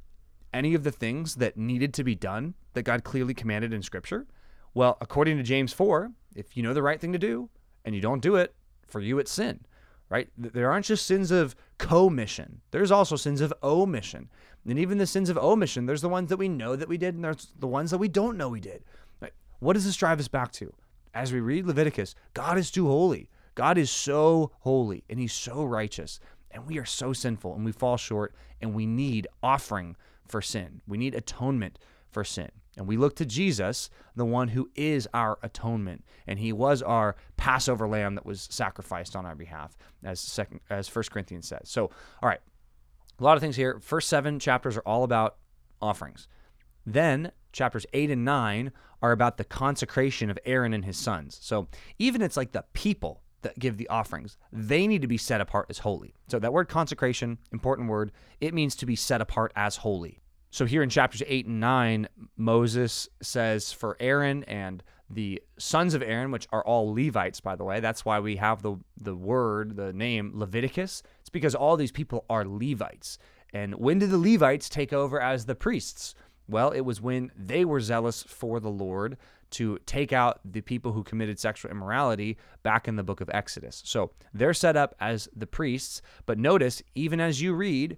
any 0.52 0.74
of 0.74 0.82
the 0.82 0.90
things 0.90 1.36
that 1.36 1.56
needed 1.56 1.94
to 1.94 2.04
be 2.04 2.16
done 2.16 2.54
that 2.74 2.82
God 2.82 3.04
clearly 3.04 3.34
commanded 3.34 3.72
in 3.72 3.82
scripture? 3.82 4.26
Well, 4.74 4.98
according 5.00 5.36
to 5.36 5.42
James 5.42 5.72
4, 5.72 6.10
if 6.34 6.56
you 6.56 6.62
know 6.62 6.74
the 6.74 6.82
right 6.82 7.00
thing 7.00 7.12
to 7.12 7.18
do 7.18 7.48
and 7.84 7.94
you 7.94 8.00
don't 8.00 8.20
do 8.20 8.36
it, 8.36 8.54
for 8.92 9.00
you, 9.00 9.18
it's 9.18 9.32
sin, 9.32 9.60
right? 10.08 10.28
There 10.36 10.70
aren't 10.70 10.86
just 10.86 11.06
sins 11.06 11.30
of 11.30 11.56
commission, 11.78 12.60
there's 12.70 12.92
also 12.92 13.16
sins 13.16 13.40
of 13.40 13.52
omission. 13.62 14.28
And 14.68 14.78
even 14.78 14.98
the 14.98 15.08
sins 15.08 15.28
of 15.28 15.36
omission, 15.36 15.86
there's 15.86 16.02
the 16.02 16.08
ones 16.08 16.28
that 16.28 16.36
we 16.36 16.48
know 16.48 16.76
that 16.76 16.88
we 16.88 16.96
did, 16.96 17.16
and 17.16 17.24
there's 17.24 17.48
the 17.58 17.66
ones 17.66 17.90
that 17.90 17.98
we 17.98 18.06
don't 18.06 18.36
know 18.36 18.48
we 18.48 18.60
did. 18.60 18.84
Right? 19.20 19.32
What 19.58 19.72
does 19.72 19.84
this 19.84 19.96
drive 19.96 20.20
us 20.20 20.28
back 20.28 20.52
to? 20.52 20.72
As 21.14 21.32
we 21.32 21.40
read 21.40 21.66
Leviticus, 21.66 22.14
God 22.32 22.58
is 22.58 22.70
too 22.70 22.86
holy. 22.86 23.28
God 23.54 23.76
is 23.76 23.90
so 23.90 24.52
holy 24.60 25.04
and 25.10 25.18
he's 25.18 25.32
so 25.32 25.64
righteous. 25.64 26.20
And 26.50 26.66
we 26.66 26.78
are 26.78 26.84
so 26.84 27.12
sinful 27.12 27.54
and 27.54 27.64
we 27.64 27.72
fall 27.72 27.96
short 27.96 28.34
and 28.60 28.74
we 28.74 28.86
need 28.86 29.26
offering 29.42 29.96
for 30.26 30.40
sin. 30.40 30.80
We 30.86 30.98
need 30.98 31.14
atonement 31.14 31.78
for 32.10 32.24
sin. 32.24 32.50
And 32.76 32.86
we 32.86 32.96
look 32.96 33.16
to 33.16 33.26
Jesus, 33.26 33.90
the 34.16 34.24
one 34.24 34.48
who 34.48 34.70
is 34.74 35.06
our 35.12 35.38
atonement, 35.42 36.04
and 36.26 36.38
he 36.38 36.52
was 36.52 36.80
our 36.80 37.16
Passover 37.36 37.86
lamb 37.86 38.14
that 38.14 38.24
was 38.24 38.48
sacrificed 38.50 39.14
on 39.14 39.26
our 39.26 39.34
behalf, 39.34 39.76
as 40.02 40.20
second 40.20 40.60
as 40.70 40.88
First 40.88 41.10
Corinthians 41.10 41.48
says. 41.48 41.68
So, 41.68 41.90
all 42.22 42.28
right, 42.28 42.40
a 43.18 43.22
lot 43.22 43.36
of 43.36 43.42
things 43.42 43.56
here. 43.56 43.78
First 43.80 44.08
seven 44.08 44.38
chapters 44.38 44.76
are 44.76 44.82
all 44.86 45.04
about 45.04 45.36
offerings. 45.82 46.28
Then 46.86 47.32
chapters 47.52 47.86
eight 47.92 48.10
and 48.10 48.24
nine 48.24 48.72
are 49.02 49.12
about 49.12 49.36
the 49.36 49.44
consecration 49.44 50.30
of 50.30 50.38
Aaron 50.44 50.72
and 50.72 50.84
his 50.84 50.96
sons. 50.96 51.38
So 51.42 51.68
even 51.98 52.22
it's 52.22 52.36
like 52.36 52.52
the 52.52 52.64
people 52.72 53.22
that 53.42 53.58
give 53.58 53.76
the 53.76 53.88
offerings, 53.88 54.38
they 54.52 54.86
need 54.86 55.02
to 55.02 55.08
be 55.08 55.18
set 55.18 55.40
apart 55.40 55.66
as 55.68 55.78
holy. 55.78 56.14
So 56.28 56.38
that 56.38 56.52
word 56.52 56.68
consecration, 56.68 57.38
important 57.52 57.88
word, 57.88 58.12
it 58.40 58.54
means 58.54 58.76
to 58.76 58.86
be 58.86 58.96
set 58.96 59.20
apart 59.20 59.52
as 59.56 59.76
holy. 59.76 60.21
So 60.52 60.66
here 60.66 60.82
in 60.82 60.90
chapters 60.90 61.22
8 61.26 61.46
and 61.46 61.60
9, 61.60 62.08
Moses 62.36 63.08
says 63.22 63.72
for 63.72 63.96
Aaron 63.98 64.44
and 64.44 64.82
the 65.08 65.42
sons 65.58 65.94
of 65.94 66.02
Aaron, 66.02 66.30
which 66.30 66.46
are 66.52 66.62
all 66.62 66.92
Levites, 66.92 67.40
by 67.40 67.56
the 67.56 67.64
way, 67.64 67.80
that's 67.80 68.04
why 68.04 68.20
we 68.20 68.36
have 68.36 68.60
the, 68.60 68.76
the 69.00 69.16
word, 69.16 69.76
the 69.76 69.94
name 69.94 70.32
Leviticus. 70.34 71.02
It's 71.20 71.30
because 71.30 71.54
all 71.54 71.78
these 71.78 71.90
people 71.90 72.26
are 72.28 72.44
Levites. 72.44 73.16
And 73.54 73.76
when 73.76 73.98
did 73.98 74.10
the 74.10 74.18
Levites 74.18 74.68
take 74.68 74.92
over 74.92 75.18
as 75.18 75.46
the 75.46 75.54
priests? 75.54 76.14
Well, 76.46 76.70
it 76.70 76.82
was 76.82 77.00
when 77.00 77.32
they 77.34 77.64
were 77.64 77.80
zealous 77.80 78.22
for 78.22 78.60
the 78.60 78.68
Lord 78.68 79.16
to 79.52 79.78
take 79.86 80.12
out 80.12 80.40
the 80.44 80.60
people 80.60 80.92
who 80.92 81.02
committed 81.02 81.38
sexual 81.38 81.70
immorality 81.70 82.36
back 82.62 82.86
in 82.86 82.96
the 82.96 83.02
book 83.02 83.22
of 83.22 83.30
Exodus. 83.32 83.80
So 83.86 84.10
they're 84.34 84.52
set 84.52 84.76
up 84.76 84.94
as 85.00 85.30
the 85.34 85.46
priests. 85.46 86.02
But 86.26 86.38
notice, 86.38 86.82
even 86.94 87.20
as 87.20 87.40
you 87.40 87.54
read, 87.54 87.96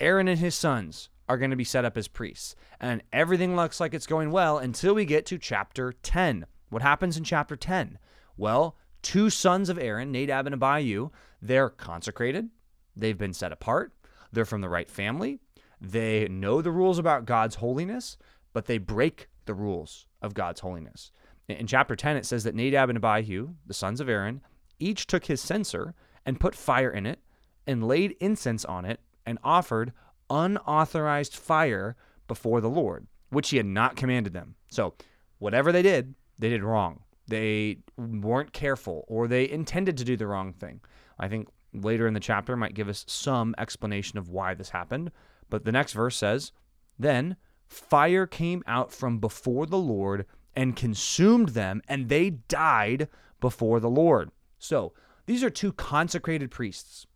Aaron 0.00 0.28
and 0.28 0.38
his 0.38 0.54
sons, 0.54 1.08
are 1.28 1.38
going 1.38 1.50
to 1.50 1.56
be 1.56 1.64
set 1.64 1.84
up 1.84 1.96
as 1.96 2.08
priests. 2.08 2.54
And 2.80 3.02
everything 3.12 3.56
looks 3.56 3.80
like 3.80 3.94
it's 3.94 4.06
going 4.06 4.30
well 4.30 4.58
until 4.58 4.94
we 4.94 5.04
get 5.04 5.26
to 5.26 5.38
chapter 5.38 5.92
10. 5.92 6.46
What 6.70 6.82
happens 6.82 7.16
in 7.16 7.24
chapter 7.24 7.56
10? 7.56 7.98
Well, 8.36 8.76
two 9.02 9.30
sons 9.30 9.68
of 9.68 9.78
Aaron, 9.78 10.10
Nadab 10.10 10.46
and 10.46 10.54
Abihu, 10.54 11.10
they're 11.40 11.70
consecrated, 11.70 12.48
they've 12.96 13.18
been 13.18 13.34
set 13.34 13.52
apart, 13.52 13.92
they're 14.32 14.44
from 14.44 14.60
the 14.60 14.68
right 14.68 14.88
family, 14.88 15.38
they 15.80 16.26
know 16.28 16.62
the 16.62 16.70
rules 16.70 16.98
about 16.98 17.26
God's 17.26 17.56
holiness, 17.56 18.16
but 18.52 18.66
they 18.66 18.78
break 18.78 19.28
the 19.44 19.54
rules 19.54 20.06
of 20.22 20.34
God's 20.34 20.60
holiness. 20.60 21.12
In 21.48 21.66
chapter 21.66 21.94
10, 21.94 22.16
it 22.16 22.24
says 22.24 22.44
that 22.44 22.54
Nadab 22.54 22.88
and 22.88 22.96
Abihu, 22.96 23.54
the 23.66 23.74
sons 23.74 24.00
of 24.00 24.08
Aaron, 24.08 24.40
each 24.78 25.06
took 25.06 25.26
his 25.26 25.40
censer 25.40 25.94
and 26.24 26.40
put 26.40 26.54
fire 26.54 26.90
in 26.90 27.06
it 27.06 27.20
and 27.66 27.86
laid 27.86 28.16
incense 28.20 28.64
on 28.64 28.84
it 28.84 29.00
and 29.26 29.38
offered 29.44 29.92
unauthorized 30.30 31.34
fire 31.34 31.96
before 32.26 32.60
the 32.60 32.70
Lord, 32.70 33.06
which 33.30 33.50
he 33.50 33.56
had 33.56 33.66
not 33.66 33.96
commanded 33.96 34.32
them. 34.32 34.54
So, 34.70 34.94
whatever 35.38 35.72
they 35.72 35.82
did, 35.82 36.14
they 36.38 36.48
did 36.48 36.62
wrong. 36.62 37.00
They 37.26 37.78
weren't 37.96 38.52
careful 38.52 39.04
or 39.08 39.26
they 39.26 39.48
intended 39.48 39.96
to 39.98 40.04
do 40.04 40.16
the 40.16 40.26
wrong 40.26 40.52
thing. 40.52 40.80
I 41.18 41.28
think 41.28 41.48
later 41.72 42.06
in 42.06 42.14
the 42.14 42.20
chapter 42.20 42.56
might 42.56 42.74
give 42.74 42.88
us 42.88 43.04
some 43.08 43.54
explanation 43.58 44.18
of 44.18 44.28
why 44.28 44.54
this 44.54 44.70
happened. 44.70 45.10
But 45.50 45.64
the 45.64 45.72
next 45.72 45.92
verse 45.92 46.16
says, 46.16 46.52
Then 46.98 47.36
fire 47.66 48.26
came 48.26 48.62
out 48.66 48.92
from 48.92 49.18
before 49.18 49.66
the 49.66 49.78
Lord 49.78 50.26
and 50.56 50.76
consumed 50.76 51.50
them, 51.50 51.82
and 51.88 52.08
they 52.08 52.30
died 52.30 53.08
before 53.40 53.80
the 53.80 53.90
Lord. 53.90 54.30
So 54.58 54.92
these 55.26 55.42
are 55.42 55.50
two 55.50 55.72
consecrated 55.72 56.50
priests. 56.50 57.06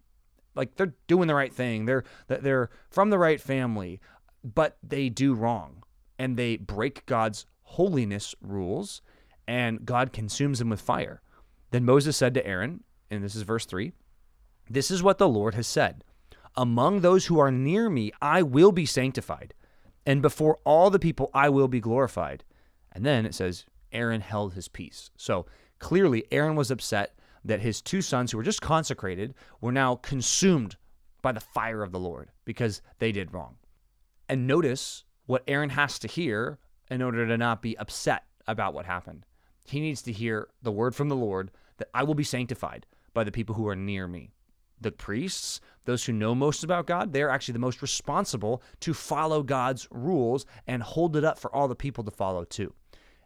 Like 0.59 0.77
they're 0.77 0.93
doing 1.07 1.29
the 1.29 1.35
right 1.35 1.53
thing. 1.53 1.87
They're 1.87 2.05
they're 2.27 2.69
from 2.91 3.09
the 3.09 3.19
right 3.19 3.41
family, 3.41 4.01
but 4.45 4.77
they 4.83 5.09
do 5.09 5.33
wrong 5.33 5.85
and 6.19 6.37
they 6.37 6.57
break 6.57 7.07
God's 7.07 7.47
holiness 7.63 8.35
rules, 8.41 9.03
and 9.47 9.85
God 9.87 10.13
consumes 10.13 10.59
them 10.59 10.69
with 10.69 10.81
fire. 10.81 11.23
Then 11.71 11.85
Moses 11.85 12.17
said 12.17 12.35
to 12.35 12.47
Aaron, 12.47 12.83
and 13.11 13.23
this 13.23 13.37
is 13.37 13.43
verse 13.43 13.67
3 13.67 13.93
This 14.69 14.91
is 14.91 15.03
what 15.03 15.19
the 15.19 15.29
Lord 15.29 15.55
has 15.55 15.67
said 15.67 16.05
Among 16.57 17.01
those 17.01 17.27
who 17.27 17.39
are 17.39 17.53
near 17.53 17.89
me, 17.89 18.11
I 18.21 18.43
will 18.43 18.73
be 18.73 18.87
sanctified, 18.87 19.55
and 20.05 20.21
before 20.21 20.59
all 20.65 20.91
the 20.91 20.99
people, 20.99 21.31
I 21.33 21.49
will 21.49 21.69
be 21.69 21.81
glorified. 21.81 22.45
And 22.93 23.05
then 23.05 23.27
it 23.27 23.35
says, 23.35 23.65
Aaron 23.93 24.23
held 24.23 24.55
his 24.55 24.67
peace. 24.67 25.11
So 25.17 25.47
clearly, 25.79 26.25
Aaron 26.33 26.57
was 26.57 26.71
upset 26.71 27.18
that 27.45 27.61
his 27.61 27.81
two 27.81 28.03
sons, 28.03 28.31
who 28.31 28.39
were 28.39 28.45
just 28.45 28.61
consecrated, 28.61 29.35
were 29.61 29.73
now 29.73 29.97
consumed 29.97 30.77
by 31.23 31.33
the 31.33 31.41
fire 31.41 31.83
of 31.83 31.93
the 31.93 31.99
Lord 31.99 32.31
because 32.45 32.83
they 32.99 33.13
did 33.13 33.33
wrong. 33.33 33.57
And 34.29 34.47
notice 34.47 35.05
what 35.27 35.45
Aaron 35.49 35.71
has 35.71 35.99
to 36.01 36.09
hear 36.09 36.59
in 36.91 37.03
order 37.03 37.27
to 37.27 37.37
not 37.37 37.63
be 37.63 37.77
upset 37.79 38.25
about 38.47 38.75
what 38.75 38.87
happened. 38.87 39.25
He 39.65 39.81
needs 39.81 40.03
to 40.03 40.13
hear 40.13 40.49
the 40.63 40.73
word 40.73 40.95
from 40.95 41.09
the 41.09 41.17
Lord 41.17 41.51
that 41.77 41.89
I 41.95 42.03
will 42.03 42.15
be 42.15 42.25
sanctified 42.25 42.87
by 43.15 43.25
the 43.25 43.33
people 43.33 43.55
who 43.55 43.69
are 43.69 43.77
near 43.77 44.09
me. 44.09 44.31
The 44.81 44.93
priests, 44.93 45.61
those 45.85 46.05
who 46.05 46.13
know 46.13 46.35
most 46.35 46.63
about 46.63 46.87
God, 46.87 47.13
they're 47.13 47.31
actually 47.31 47.55
the 47.55 47.59
most 47.59 47.83
responsible 47.83 48.63
to 48.81 48.95
follow 48.95 49.43
God's 49.43 49.89
rules 49.91 50.47
and 50.67 50.83
hold 50.83 51.17
it 51.17 51.25
up 51.25 51.39
for 51.39 51.55
all 51.55 51.69
the 51.69 51.75
people 51.75 52.05
to 52.05 52.11
follow 52.11 52.45
too. 52.45 52.73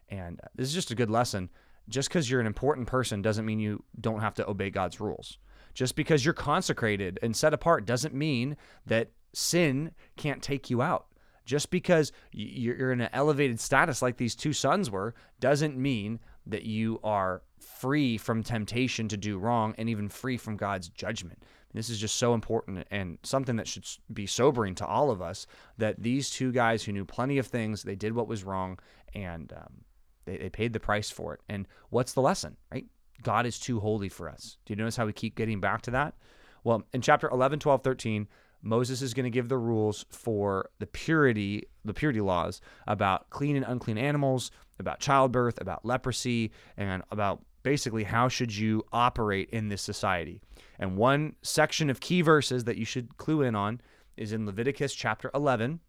And 0.09 0.39
uh, 0.43 0.47
this 0.55 0.67
is 0.67 0.73
just 0.73 0.91
a 0.91 0.95
good 0.95 1.11
lesson. 1.11 1.49
Just 1.89 2.09
because 2.09 2.29
you're 2.29 2.41
an 2.41 2.47
important 2.47 2.87
person 2.87 3.21
doesn't 3.21 3.45
mean 3.45 3.59
you 3.59 3.83
don't 3.99 4.21
have 4.21 4.35
to 4.35 4.47
obey 4.47 4.69
God's 4.69 4.99
rules. 4.99 5.37
Just 5.73 5.95
because 5.95 6.23
you're 6.23 6.33
consecrated 6.33 7.19
and 7.21 7.35
set 7.35 7.53
apart 7.53 7.85
doesn't 7.85 8.13
mean 8.13 8.57
that 8.85 9.11
sin 9.33 9.91
can't 10.15 10.41
take 10.41 10.69
you 10.69 10.81
out. 10.81 11.07
Just 11.45 11.71
because 11.71 12.11
you're 12.31 12.91
in 12.91 13.01
an 13.01 13.09
elevated 13.11 13.59
status 13.59 14.01
like 14.01 14.17
these 14.17 14.35
two 14.35 14.53
sons 14.53 14.89
were 14.89 15.13
doesn't 15.39 15.77
mean 15.77 16.19
that 16.45 16.63
you 16.63 16.99
are 17.03 17.41
free 17.59 18.17
from 18.17 18.43
temptation 18.43 19.07
to 19.09 19.17
do 19.17 19.37
wrong 19.37 19.73
and 19.77 19.89
even 19.89 20.07
free 20.07 20.37
from 20.37 20.55
God's 20.55 20.89
judgment. 20.89 21.43
This 21.73 21.89
is 21.89 21.99
just 21.99 22.15
so 22.15 22.33
important 22.33 22.87
and 22.91 23.17
something 23.23 23.55
that 23.55 23.67
should 23.67 23.85
be 24.13 24.27
sobering 24.27 24.75
to 24.75 24.85
all 24.85 25.09
of 25.09 25.21
us 25.21 25.47
that 25.77 26.01
these 26.01 26.29
two 26.29 26.51
guys 26.51 26.83
who 26.83 26.91
knew 26.91 27.03
plenty 27.03 27.39
of 27.39 27.47
things, 27.47 27.83
they 27.83 27.95
did 27.95 28.13
what 28.13 28.27
was 28.27 28.43
wrong 28.43 28.77
and 29.15 29.51
um, 29.53 29.83
they, 30.25 30.37
they 30.37 30.49
paid 30.49 30.73
the 30.73 30.79
price 30.79 31.09
for 31.09 31.33
it. 31.33 31.41
And 31.49 31.67
what's 31.89 32.13
the 32.13 32.21
lesson, 32.21 32.57
right? 32.71 32.85
God 33.21 33.45
is 33.45 33.59
too 33.59 33.79
holy 33.79 34.09
for 34.09 34.29
us. 34.29 34.57
Do 34.65 34.73
you 34.73 34.77
notice 34.77 34.95
how 34.95 35.05
we 35.05 35.13
keep 35.13 35.35
getting 35.35 35.59
back 35.59 35.81
to 35.83 35.91
that? 35.91 36.15
Well, 36.63 36.83
in 36.93 37.01
chapter 37.01 37.29
11, 37.29 37.59
12, 37.59 37.83
13, 37.83 38.27
Moses 38.61 39.01
is 39.01 39.13
going 39.13 39.25
to 39.25 39.29
give 39.29 39.49
the 39.49 39.57
rules 39.57 40.05
for 40.09 40.69
the 40.79 40.87
purity, 40.87 41.63
the 41.83 41.93
purity 41.93 42.21
laws 42.21 42.61
about 42.87 43.29
clean 43.29 43.57
and 43.57 43.65
unclean 43.67 43.97
animals, 43.97 44.51
about 44.79 44.99
childbirth, 44.99 45.59
about 45.59 45.85
leprosy, 45.85 46.51
and 46.77 47.03
about 47.11 47.43
basically 47.63 48.03
how 48.03 48.27
should 48.27 48.55
you 48.55 48.83
operate 48.91 49.49
in 49.49 49.67
this 49.67 49.81
society. 49.81 50.41
And 50.79 50.97
one 50.97 51.35
section 51.41 51.89
of 51.89 51.99
key 51.99 52.21
verses 52.21 52.63
that 52.65 52.77
you 52.77 52.85
should 52.85 53.17
clue 53.17 53.41
in 53.41 53.55
on 53.55 53.81
is 54.15 54.31
in 54.31 54.45
Leviticus 54.45 54.93
chapter 54.93 55.29
11, 55.33 55.79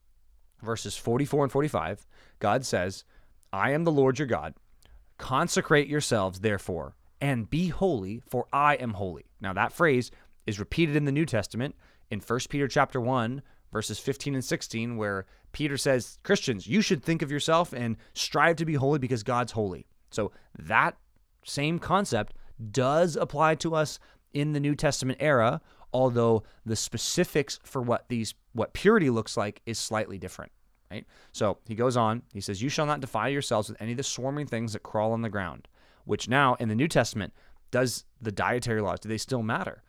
verses 0.62 0.96
44 0.96 1.44
and 1.44 1.52
45. 1.52 2.06
God 2.38 2.64
says, 2.64 3.04
I 3.54 3.70
am 3.70 3.84
the 3.84 3.92
Lord 3.92 4.18
your 4.18 4.26
God. 4.26 4.54
Consecrate 5.16 5.86
yourselves, 5.86 6.40
therefore, 6.40 6.96
and 7.20 7.48
be 7.48 7.68
holy, 7.68 8.20
for 8.26 8.48
I 8.52 8.74
am 8.74 8.94
holy. 8.94 9.26
Now, 9.40 9.52
that 9.52 9.72
phrase 9.72 10.10
is 10.44 10.58
repeated 10.58 10.96
in 10.96 11.04
the 11.04 11.12
New 11.12 11.24
Testament 11.24 11.76
in 12.10 12.18
1 12.18 12.40
Peter 12.48 12.66
chapter 12.66 13.00
1 13.00 13.42
verses 13.72 14.00
15 14.00 14.34
and 14.34 14.44
16 14.44 14.96
where 14.96 15.26
Peter 15.52 15.76
says, 15.76 16.18
"Christians, 16.24 16.66
you 16.66 16.80
should 16.80 17.04
think 17.04 17.22
of 17.22 17.30
yourself 17.30 17.72
and 17.72 17.96
strive 18.12 18.56
to 18.56 18.64
be 18.64 18.74
holy 18.74 18.98
because 18.98 19.22
God's 19.22 19.52
holy." 19.52 19.86
So 20.10 20.32
that 20.58 20.96
same 21.44 21.78
concept 21.78 22.34
does 22.72 23.14
apply 23.14 23.54
to 23.56 23.76
us 23.76 24.00
in 24.32 24.52
the 24.52 24.60
New 24.60 24.74
Testament 24.74 25.18
era, 25.20 25.60
although 25.92 26.42
the 26.66 26.74
specifics 26.74 27.60
for 27.62 27.80
what 27.80 28.08
these 28.08 28.34
what 28.52 28.72
purity 28.72 29.10
looks 29.10 29.36
like 29.36 29.62
is 29.64 29.78
slightly 29.78 30.18
different. 30.18 30.50
Right? 30.90 31.06
So 31.32 31.58
he 31.66 31.74
goes 31.74 31.96
on, 31.96 32.22
he 32.32 32.40
says, 32.40 32.62
You 32.62 32.68
shall 32.68 32.86
not 32.86 33.00
defile 33.00 33.30
yourselves 33.30 33.68
with 33.68 33.80
any 33.80 33.92
of 33.92 33.96
the 33.96 34.02
swarming 34.02 34.46
things 34.46 34.72
that 34.72 34.82
crawl 34.82 35.12
on 35.12 35.22
the 35.22 35.30
ground, 35.30 35.68
which 36.04 36.28
now 36.28 36.54
in 36.54 36.68
the 36.68 36.74
New 36.74 36.88
Testament, 36.88 37.32
does 37.70 38.04
the 38.20 38.30
dietary 38.30 38.80
laws, 38.80 39.00
do 39.00 39.08
they 39.08 39.18
still 39.18 39.42
matter? 39.42 39.82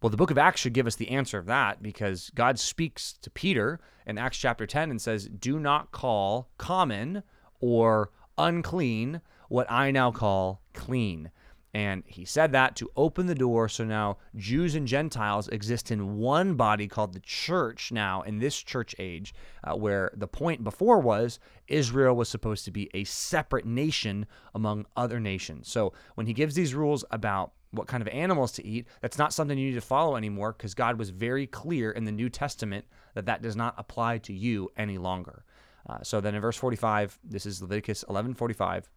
Well, 0.00 0.10
the 0.10 0.16
book 0.16 0.30
of 0.30 0.38
Acts 0.38 0.60
should 0.60 0.72
give 0.72 0.86
us 0.86 0.96
the 0.96 1.10
answer 1.10 1.38
of 1.38 1.46
that 1.46 1.82
because 1.82 2.30
God 2.34 2.58
speaks 2.58 3.14
to 3.22 3.30
Peter 3.30 3.80
in 4.06 4.18
Acts 4.18 4.38
chapter 4.38 4.66
10 4.66 4.90
and 4.90 5.00
says, 5.00 5.26
Do 5.28 5.60
not 5.60 5.92
call 5.92 6.50
common 6.58 7.22
or 7.60 8.10
unclean 8.36 9.20
what 9.48 9.70
I 9.70 9.90
now 9.92 10.10
call 10.10 10.62
clean. 10.74 11.30
And 11.74 12.02
he 12.06 12.26
said 12.26 12.52
that 12.52 12.76
to 12.76 12.90
open 12.96 13.26
the 13.26 13.34
door 13.34 13.66
so 13.68 13.84
now 13.84 14.18
Jews 14.36 14.74
and 14.74 14.86
Gentiles 14.86 15.48
exist 15.48 15.90
in 15.90 16.18
one 16.18 16.54
body 16.54 16.86
called 16.86 17.14
the 17.14 17.20
church 17.20 17.90
now 17.90 18.20
in 18.22 18.38
this 18.38 18.58
church 18.58 18.94
age, 18.98 19.34
uh, 19.64 19.74
where 19.74 20.10
the 20.14 20.28
point 20.28 20.64
before 20.64 21.00
was 21.00 21.38
Israel 21.68 22.14
was 22.14 22.28
supposed 22.28 22.66
to 22.66 22.70
be 22.70 22.90
a 22.92 23.04
separate 23.04 23.64
nation 23.64 24.26
among 24.54 24.84
other 24.96 25.18
nations. 25.18 25.70
So 25.70 25.94
when 26.14 26.26
he 26.26 26.34
gives 26.34 26.54
these 26.54 26.74
rules 26.74 27.06
about 27.10 27.52
what 27.72 27.88
kind 27.88 28.02
of 28.02 28.08
animals 28.08 28.52
to 28.52 28.66
eat. 28.66 28.86
That's 29.00 29.18
not 29.18 29.32
something 29.32 29.58
you 29.58 29.70
need 29.70 29.76
to 29.76 29.80
follow 29.80 30.16
anymore 30.16 30.52
because 30.52 30.74
God 30.74 30.98
was 30.98 31.08
very 31.08 31.46
clear 31.46 31.90
in 31.90 32.04
the 32.04 32.12
New 32.12 32.28
Testament 32.28 32.84
that 33.14 33.26
that 33.26 33.40
does 33.40 33.56
not 33.56 33.74
apply 33.78 34.18
to 34.18 34.32
you 34.34 34.68
any 34.76 34.98
longer. 34.98 35.44
Uh, 35.88 35.98
so 36.02 36.20
then 36.20 36.34
in 36.34 36.40
verse 36.40 36.56
45, 36.56 37.18
this 37.24 37.46
is 37.46 37.60
Leviticus 37.60 38.04
11:45. 38.08 38.90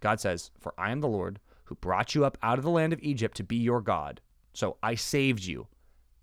God 0.00 0.20
says, 0.20 0.50
"For 0.58 0.72
I 0.78 0.92
am 0.92 1.00
the 1.00 1.08
Lord 1.08 1.40
who 1.64 1.74
brought 1.76 2.14
you 2.14 2.24
up 2.24 2.38
out 2.42 2.58
of 2.58 2.64
the 2.64 2.70
land 2.70 2.92
of 2.92 3.00
Egypt 3.02 3.36
to 3.36 3.44
be 3.44 3.56
your 3.56 3.80
God. 3.80 4.20
So 4.52 4.76
I 4.82 4.94
saved 4.94 5.44
you. 5.44 5.68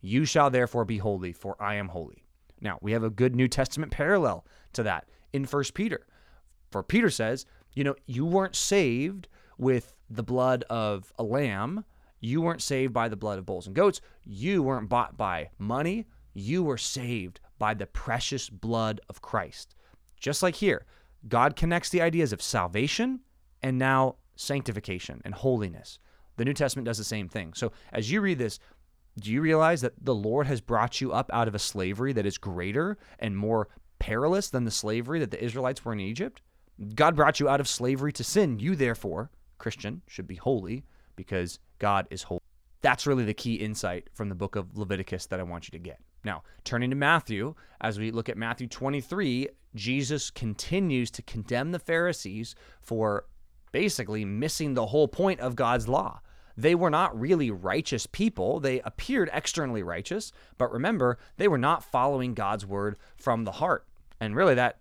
You 0.02 0.26
shall 0.26 0.50
therefore 0.50 0.86
be 0.86 0.98
holy, 0.98 1.34
for 1.34 1.62
I 1.62 1.76
am 1.76 1.90
holy." 1.90 2.26
Now, 2.62 2.78
we 2.82 2.92
have 2.92 3.04
a 3.04 3.10
good 3.10 3.36
New 3.36 3.48
Testament 3.48 3.92
parallel 3.92 4.46
to 4.74 4.84
that 4.84 5.10
in 5.34 5.46
1 5.46 5.74
Peter. 5.74 6.06
For 6.72 6.84
Peter 6.84 7.10
says, 7.10 7.46
you 7.74 7.84
know, 7.84 7.96
you 8.06 8.26
weren't 8.26 8.56
saved 8.56 9.28
with 9.58 9.96
the 10.10 10.24
blood 10.24 10.64
of 10.70 11.14
a 11.18 11.24
lamb. 11.24 11.86
You 12.20 12.42
weren't 12.42 12.62
saved 12.62 12.94
by 12.94 13.08
the 13.08 13.16
blood 13.16 13.40
of 13.40 13.46
bulls 13.46 13.68
and 13.68 13.76
goats. 13.76 14.02
You 14.24 14.64
weren't 14.64 14.90
bought 14.90 15.18
by 15.18 15.52
money. 15.58 16.08
You 16.34 16.64
were 16.64 16.78
saved 16.78 17.40
by 17.58 17.74
the 17.74 17.86
precious 17.86 18.50
blood 18.50 19.02
of 19.10 19.22
Christ. 19.22 19.76
Just 20.20 20.44
like 20.44 20.56
here, 20.56 20.86
God 21.28 21.56
connects 21.56 21.90
the 21.90 22.02
ideas 22.02 22.34
of 22.34 22.42
salvation 22.42 23.22
and 23.62 23.78
now 23.78 24.16
sanctification 24.40 25.22
and 25.26 25.34
holiness. 25.34 26.00
The 26.38 26.46
New 26.46 26.54
Testament 26.54 26.86
does 26.86 26.98
the 26.98 27.04
same 27.04 27.28
thing. 27.28 27.54
So 27.54 27.72
as 27.92 28.10
you 28.12 28.22
read 28.22 28.40
this, 28.40 28.60
do 29.20 29.32
you 29.32 29.42
realize 29.42 29.82
that 29.82 29.94
the 30.02 30.16
Lord 30.16 30.48
has 30.48 30.62
brought 30.62 31.02
you 31.02 31.12
up 31.12 31.30
out 31.34 31.50
of 31.50 31.56
a 31.56 31.60
slavery 31.60 32.14
that 32.14 32.26
is 32.26 32.38
greater 32.38 32.98
and 33.20 33.36
more 33.36 33.68
perilous 34.00 34.50
than 34.50 34.64
the 34.64 34.72
slavery 34.72 35.20
that 35.20 35.32
the 35.32 35.44
Israelites 35.44 35.84
were 35.84 35.92
in 35.92 36.00
Egypt? 36.00 36.42
God 36.96 37.16
brought 37.18 37.42
you 37.42 37.50
out 37.50 37.60
of 37.60 37.68
slavery 37.68 38.14
to 38.14 38.24
sin. 38.24 38.60
You, 38.60 38.78
therefore, 38.78 39.30
Christian, 39.58 40.02
should 40.08 40.28
be 40.28 40.36
holy 40.36 40.86
because 41.18 41.60
God 41.80 42.08
is 42.10 42.24
holy. 42.24 42.40
That's 42.82 43.06
really 43.06 43.26
the 43.26 43.34
key 43.34 43.56
insight 43.56 44.08
from 44.14 44.30
the 44.30 44.36
book 44.36 44.56
of 44.56 44.78
Leviticus 44.78 45.26
that 45.26 45.42
I 45.42 45.44
want 45.44 45.68
you 45.68 45.72
to 45.72 45.84
get. 45.84 46.00
Now, 46.24 46.44
turning 46.64 46.90
to 46.92 46.96
Matthew, 46.96 47.56
as 47.82 48.00
we 48.00 48.12
look 48.12 48.30
at 48.30 48.38
Matthew 48.38 48.68
23, 48.68 49.50
Jesus 49.76 50.32
continues 50.32 51.12
to 51.12 51.22
condemn 51.22 51.74
the 51.74 51.80
Pharisees 51.80 52.56
for 52.82 53.26
basically 53.72 54.26
missing 54.26 54.74
the 54.74 54.88
whole 54.88 55.08
point 55.08 55.40
of 55.40 55.56
God's 55.56 55.88
law. 55.88 56.22
They 56.58 56.76
were 56.76 56.90
not 56.90 57.18
really 57.18 57.52
righteous 57.52 58.06
people. 58.06 58.60
They 58.60 58.82
appeared 58.82 59.30
externally 59.32 59.82
righteous, 59.82 60.34
but 60.58 60.72
remember, 60.72 61.18
they 61.38 61.48
were 61.48 61.58
not 61.58 61.86
following 61.86 62.34
God's 62.34 62.66
word 62.66 62.98
from 63.16 63.46
the 63.46 63.54
heart. 63.54 63.86
And 64.20 64.36
really, 64.36 64.56
that 64.56 64.80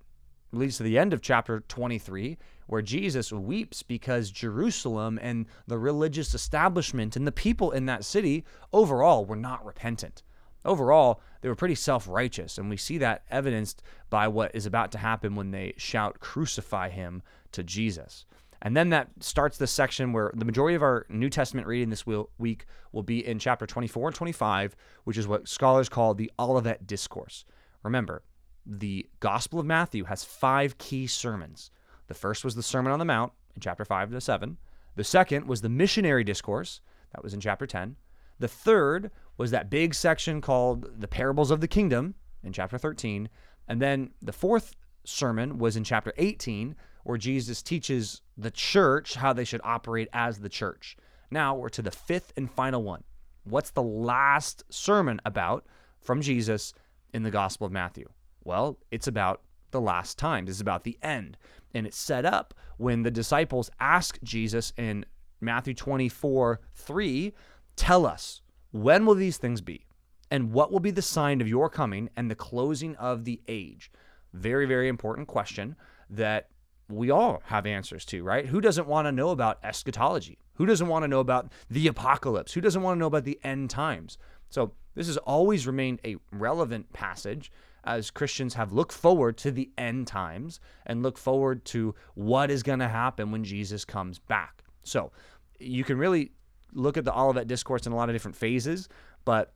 leads 0.50 0.78
to 0.78 0.82
the 0.82 0.98
end 0.98 1.12
of 1.12 1.22
chapter 1.22 1.60
23, 1.60 2.36
where 2.66 2.82
Jesus 2.82 3.32
weeps 3.32 3.82
because 3.82 4.30
Jerusalem 4.30 5.18
and 5.22 5.46
the 5.66 5.78
religious 5.78 6.34
establishment 6.34 7.14
and 7.14 7.26
the 7.26 7.32
people 7.32 7.70
in 7.70 7.86
that 7.86 8.04
city 8.04 8.44
overall 8.72 9.24
were 9.24 9.36
not 9.36 9.64
repentant. 9.64 10.22
Overall, 10.64 11.20
they 11.40 11.48
were 11.48 11.54
pretty 11.54 11.76
self 11.76 12.08
righteous, 12.08 12.58
and 12.58 12.68
we 12.68 12.76
see 12.76 12.98
that 12.98 13.22
evidenced 13.30 13.82
by 14.10 14.26
what 14.26 14.54
is 14.54 14.66
about 14.66 14.90
to 14.92 14.98
happen 14.98 15.34
when 15.34 15.52
they 15.52 15.74
shout, 15.76 16.18
Crucify 16.18 16.90
him 16.90 17.22
to 17.52 17.62
Jesus. 17.62 18.26
And 18.60 18.76
then 18.76 18.88
that 18.90 19.08
starts 19.20 19.56
the 19.56 19.66
section 19.66 20.12
where 20.12 20.32
the 20.34 20.44
majority 20.44 20.74
of 20.74 20.82
our 20.82 21.06
New 21.08 21.30
Testament 21.30 21.66
reading 21.66 21.90
this 21.90 22.04
week 22.06 22.66
will 22.92 23.02
be 23.02 23.24
in 23.24 23.38
chapter 23.38 23.66
24 23.66 24.08
and 24.08 24.16
25, 24.16 24.76
which 25.04 25.16
is 25.16 25.28
what 25.28 25.48
scholars 25.48 25.88
call 25.88 26.14
the 26.14 26.32
Olivet 26.38 26.86
Discourse. 26.86 27.44
Remember, 27.84 28.22
the 28.66 29.06
Gospel 29.20 29.60
of 29.60 29.66
Matthew 29.66 30.04
has 30.04 30.24
five 30.24 30.76
key 30.78 31.06
sermons. 31.06 31.70
The 32.08 32.14
first 32.14 32.44
was 32.44 32.54
the 32.54 32.62
Sermon 32.62 32.92
on 32.92 32.98
the 32.98 33.04
Mount 33.04 33.32
in 33.54 33.60
chapter 33.60 33.84
5 33.84 34.10
to 34.10 34.20
7. 34.20 34.58
The 34.96 35.04
second 35.04 35.46
was 35.46 35.60
the 35.60 35.68
missionary 35.68 36.24
discourse, 36.24 36.80
that 37.12 37.22
was 37.22 37.32
in 37.32 37.40
chapter 37.40 37.66
10. 37.66 37.96
The 38.40 38.48
third 38.48 39.10
was 39.36 39.50
that 39.52 39.70
big 39.70 39.94
section 39.94 40.40
called 40.40 41.00
the 41.00 41.08
Parables 41.08 41.50
of 41.50 41.60
the 41.60 41.68
Kingdom 41.68 42.14
in 42.42 42.52
chapter 42.52 42.78
13. 42.78 43.28
And 43.68 43.80
then 43.80 44.10
the 44.20 44.32
fourth 44.32 44.74
sermon 45.04 45.58
was 45.58 45.76
in 45.76 45.84
chapter 45.84 46.12
18, 46.18 46.74
where 47.08 47.16
Jesus 47.16 47.62
teaches 47.62 48.20
the 48.36 48.50
church 48.50 49.14
how 49.14 49.32
they 49.32 49.44
should 49.44 49.62
operate 49.64 50.10
as 50.12 50.40
the 50.40 50.48
church. 50.50 50.94
Now 51.30 51.54
we're 51.54 51.70
to 51.70 51.80
the 51.80 51.90
fifth 51.90 52.34
and 52.36 52.50
final 52.50 52.82
one. 52.82 53.02
What's 53.44 53.70
the 53.70 53.82
last 53.82 54.62
sermon 54.68 55.18
about 55.24 55.64
from 56.02 56.20
Jesus 56.20 56.74
in 57.14 57.22
the 57.22 57.30
Gospel 57.30 57.66
of 57.66 57.72
Matthew? 57.72 58.10
Well, 58.44 58.78
it's 58.90 59.06
about 59.06 59.40
the 59.70 59.80
last 59.80 60.18
times, 60.18 60.50
it's 60.50 60.60
about 60.60 60.84
the 60.84 60.98
end. 61.00 61.38
And 61.72 61.86
it's 61.86 61.96
set 61.96 62.26
up 62.26 62.52
when 62.76 63.04
the 63.04 63.10
disciples 63.10 63.70
ask 63.80 64.18
Jesus 64.22 64.74
in 64.76 65.06
Matthew 65.40 65.72
24 65.72 66.60
3, 66.74 67.32
tell 67.74 68.04
us, 68.04 68.42
when 68.70 69.06
will 69.06 69.14
these 69.14 69.38
things 69.38 69.62
be? 69.62 69.86
And 70.30 70.52
what 70.52 70.70
will 70.70 70.78
be 70.78 70.90
the 70.90 71.00
sign 71.00 71.40
of 71.40 71.48
your 71.48 71.70
coming 71.70 72.10
and 72.18 72.30
the 72.30 72.34
closing 72.34 72.94
of 72.96 73.24
the 73.24 73.40
age? 73.48 73.90
Very, 74.34 74.66
very 74.66 74.88
important 74.88 75.26
question 75.26 75.74
that 76.10 76.50
we 76.88 77.10
all 77.10 77.42
have 77.46 77.66
answers 77.66 78.04
to, 78.06 78.22
right? 78.22 78.46
Who 78.46 78.60
doesn't 78.60 78.86
want 78.86 79.06
to 79.06 79.12
know 79.12 79.30
about 79.30 79.58
eschatology? 79.62 80.38
Who 80.54 80.66
doesn't 80.66 80.88
want 80.88 81.04
to 81.04 81.08
know 81.08 81.20
about 81.20 81.52
the 81.70 81.86
apocalypse? 81.86 82.52
Who 82.54 82.60
doesn't 82.60 82.82
want 82.82 82.96
to 82.96 82.98
know 82.98 83.06
about 83.06 83.24
the 83.24 83.38
end 83.44 83.70
times? 83.70 84.18
So, 84.48 84.72
this 84.94 85.06
has 85.06 85.18
always 85.18 85.66
remained 85.66 86.00
a 86.04 86.16
relevant 86.32 86.92
passage 86.92 87.52
as 87.84 88.10
Christians 88.10 88.54
have 88.54 88.72
looked 88.72 88.92
forward 88.92 89.36
to 89.38 89.50
the 89.50 89.70
end 89.78 90.06
times 90.06 90.58
and 90.86 91.02
look 91.02 91.16
forward 91.16 91.64
to 91.66 91.94
what 92.14 92.50
is 92.50 92.62
going 92.62 92.80
to 92.80 92.88
happen 92.88 93.30
when 93.30 93.44
Jesus 93.44 93.84
comes 93.84 94.18
back. 94.18 94.64
So, 94.82 95.12
you 95.60 95.84
can 95.84 95.98
really 95.98 96.32
look 96.72 96.96
at 96.96 97.04
the 97.04 97.16
Olivet 97.16 97.46
Discourse 97.46 97.86
in 97.86 97.92
a 97.92 97.96
lot 97.96 98.08
of 98.08 98.14
different 98.14 98.36
phases, 98.36 98.88
but 99.24 99.52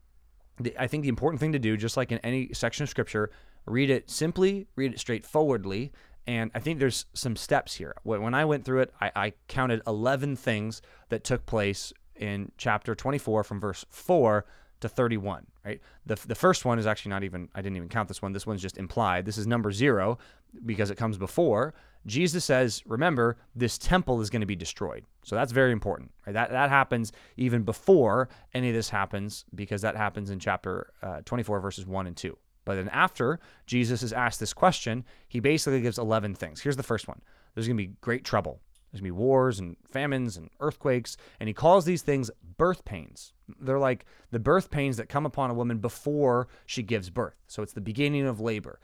I 0.78 0.86
think 0.86 1.02
the 1.02 1.08
important 1.08 1.40
thing 1.40 1.52
to 1.52 1.58
do, 1.58 1.76
just 1.76 1.96
like 1.96 2.12
in 2.12 2.18
any 2.18 2.50
section 2.52 2.82
of 2.82 2.90
Scripture, 2.90 3.30
read 3.66 3.90
it 3.90 4.10
simply, 4.10 4.66
read 4.76 4.92
it 4.92 5.00
straightforwardly, 5.00 5.92
and 6.26 6.50
I 6.54 6.60
think 6.60 6.78
there's 6.78 7.06
some 7.14 7.36
steps 7.36 7.74
here. 7.74 7.94
When 8.04 8.34
I 8.34 8.44
went 8.44 8.64
through 8.64 8.82
it, 8.82 8.94
I, 9.00 9.10
I, 9.14 9.32
counted 9.48 9.82
11 9.86 10.36
things 10.36 10.80
that 11.08 11.24
took 11.24 11.46
place 11.46 11.92
in 12.14 12.52
chapter 12.56 12.94
24 12.94 13.42
from 13.42 13.60
verse 13.60 13.84
4 13.90 14.44
to 14.80 14.88
31, 14.88 15.46
right? 15.64 15.80
The, 16.06 16.16
the 16.26 16.34
first 16.34 16.64
one 16.64 16.78
is 16.78 16.86
actually 16.86 17.10
not 17.10 17.24
even, 17.24 17.48
I 17.54 17.62
didn't 17.62 17.76
even 17.76 17.88
count 17.88 18.08
this 18.08 18.22
one. 18.22 18.32
This 18.32 18.46
one's 18.46 18.62
just 18.62 18.78
implied. 18.78 19.24
This 19.24 19.38
is 19.38 19.46
number 19.46 19.72
zero 19.72 20.18
because 20.64 20.90
it 20.90 20.96
comes 20.96 21.18
before. 21.18 21.74
Jesus 22.06 22.44
says, 22.44 22.82
remember, 22.86 23.36
this 23.54 23.78
temple 23.78 24.20
is 24.20 24.30
going 24.30 24.40
to 24.40 24.46
be 24.46 24.56
destroyed. 24.56 25.04
So 25.22 25.36
that's 25.36 25.52
very 25.52 25.72
important. 25.72 26.10
Right? 26.26 26.32
That, 26.32 26.50
that 26.50 26.68
happens 26.68 27.12
even 27.36 27.62
before 27.62 28.28
any 28.54 28.68
of 28.68 28.74
this 28.74 28.90
happens 28.90 29.44
because 29.54 29.82
that 29.82 29.96
happens 29.96 30.30
in 30.30 30.38
chapter 30.38 30.92
uh, 31.02 31.20
24, 31.24 31.60
verses 31.60 31.86
1 31.86 32.06
and 32.06 32.16
2. 32.16 32.36
But 32.64 32.76
then 32.76 32.88
after 32.88 33.40
Jesus 33.66 34.02
is 34.02 34.12
asked 34.12 34.40
this 34.40 34.54
question, 34.54 35.04
he 35.28 35.40
basically 35.40 35.80
gives 35.80 35.98
11 35.98 36.34
things. 36.34 36.60
Here's 36.60 36.76
the 36.76 36.82
first 36.82 37.08
one 37.08 37.20
there's 37.54 37.66
going 37.66 37.76
to 37.76 37.82
be 37.82 37.94
great 38.00 38.24
trouble. 38.24 38.60
There's 38.90 39.00
going 39.00 39.10
to 39.10 39.14
be 39.14 39.20
wars 39.22 39.58
and 39.58 39.76
famines 39.90 40.36
and 40.36 40.50
earthquakes. 40.60 41.16
And 41.40 41.48
he 41.48 41.54
calls 41.54 41.84
these 41.84 42.02
things 42.02 42.30
birth 42.58 42.84
pains. 42.84 43.32
They're 43.60 43.78
like 43.78 44.04
the 44.30 44.38
birth 44.38 44.70
pains 44.70 44.98
that 44.98 45.08
come 45.08 45.24
upon 45.24 45.50
a 45.50 45.54
woman 45.54 45.78
before 45.78 46.48
she 46.66 46.82
gives 46.82 47.08
birth. 47.08 47.36
So 47.46 47.62
it's 47.62 47.72
the 47.72 47.80
beginning 47.80 48.26
of 48.26 48.40
labor. 48.40 48.80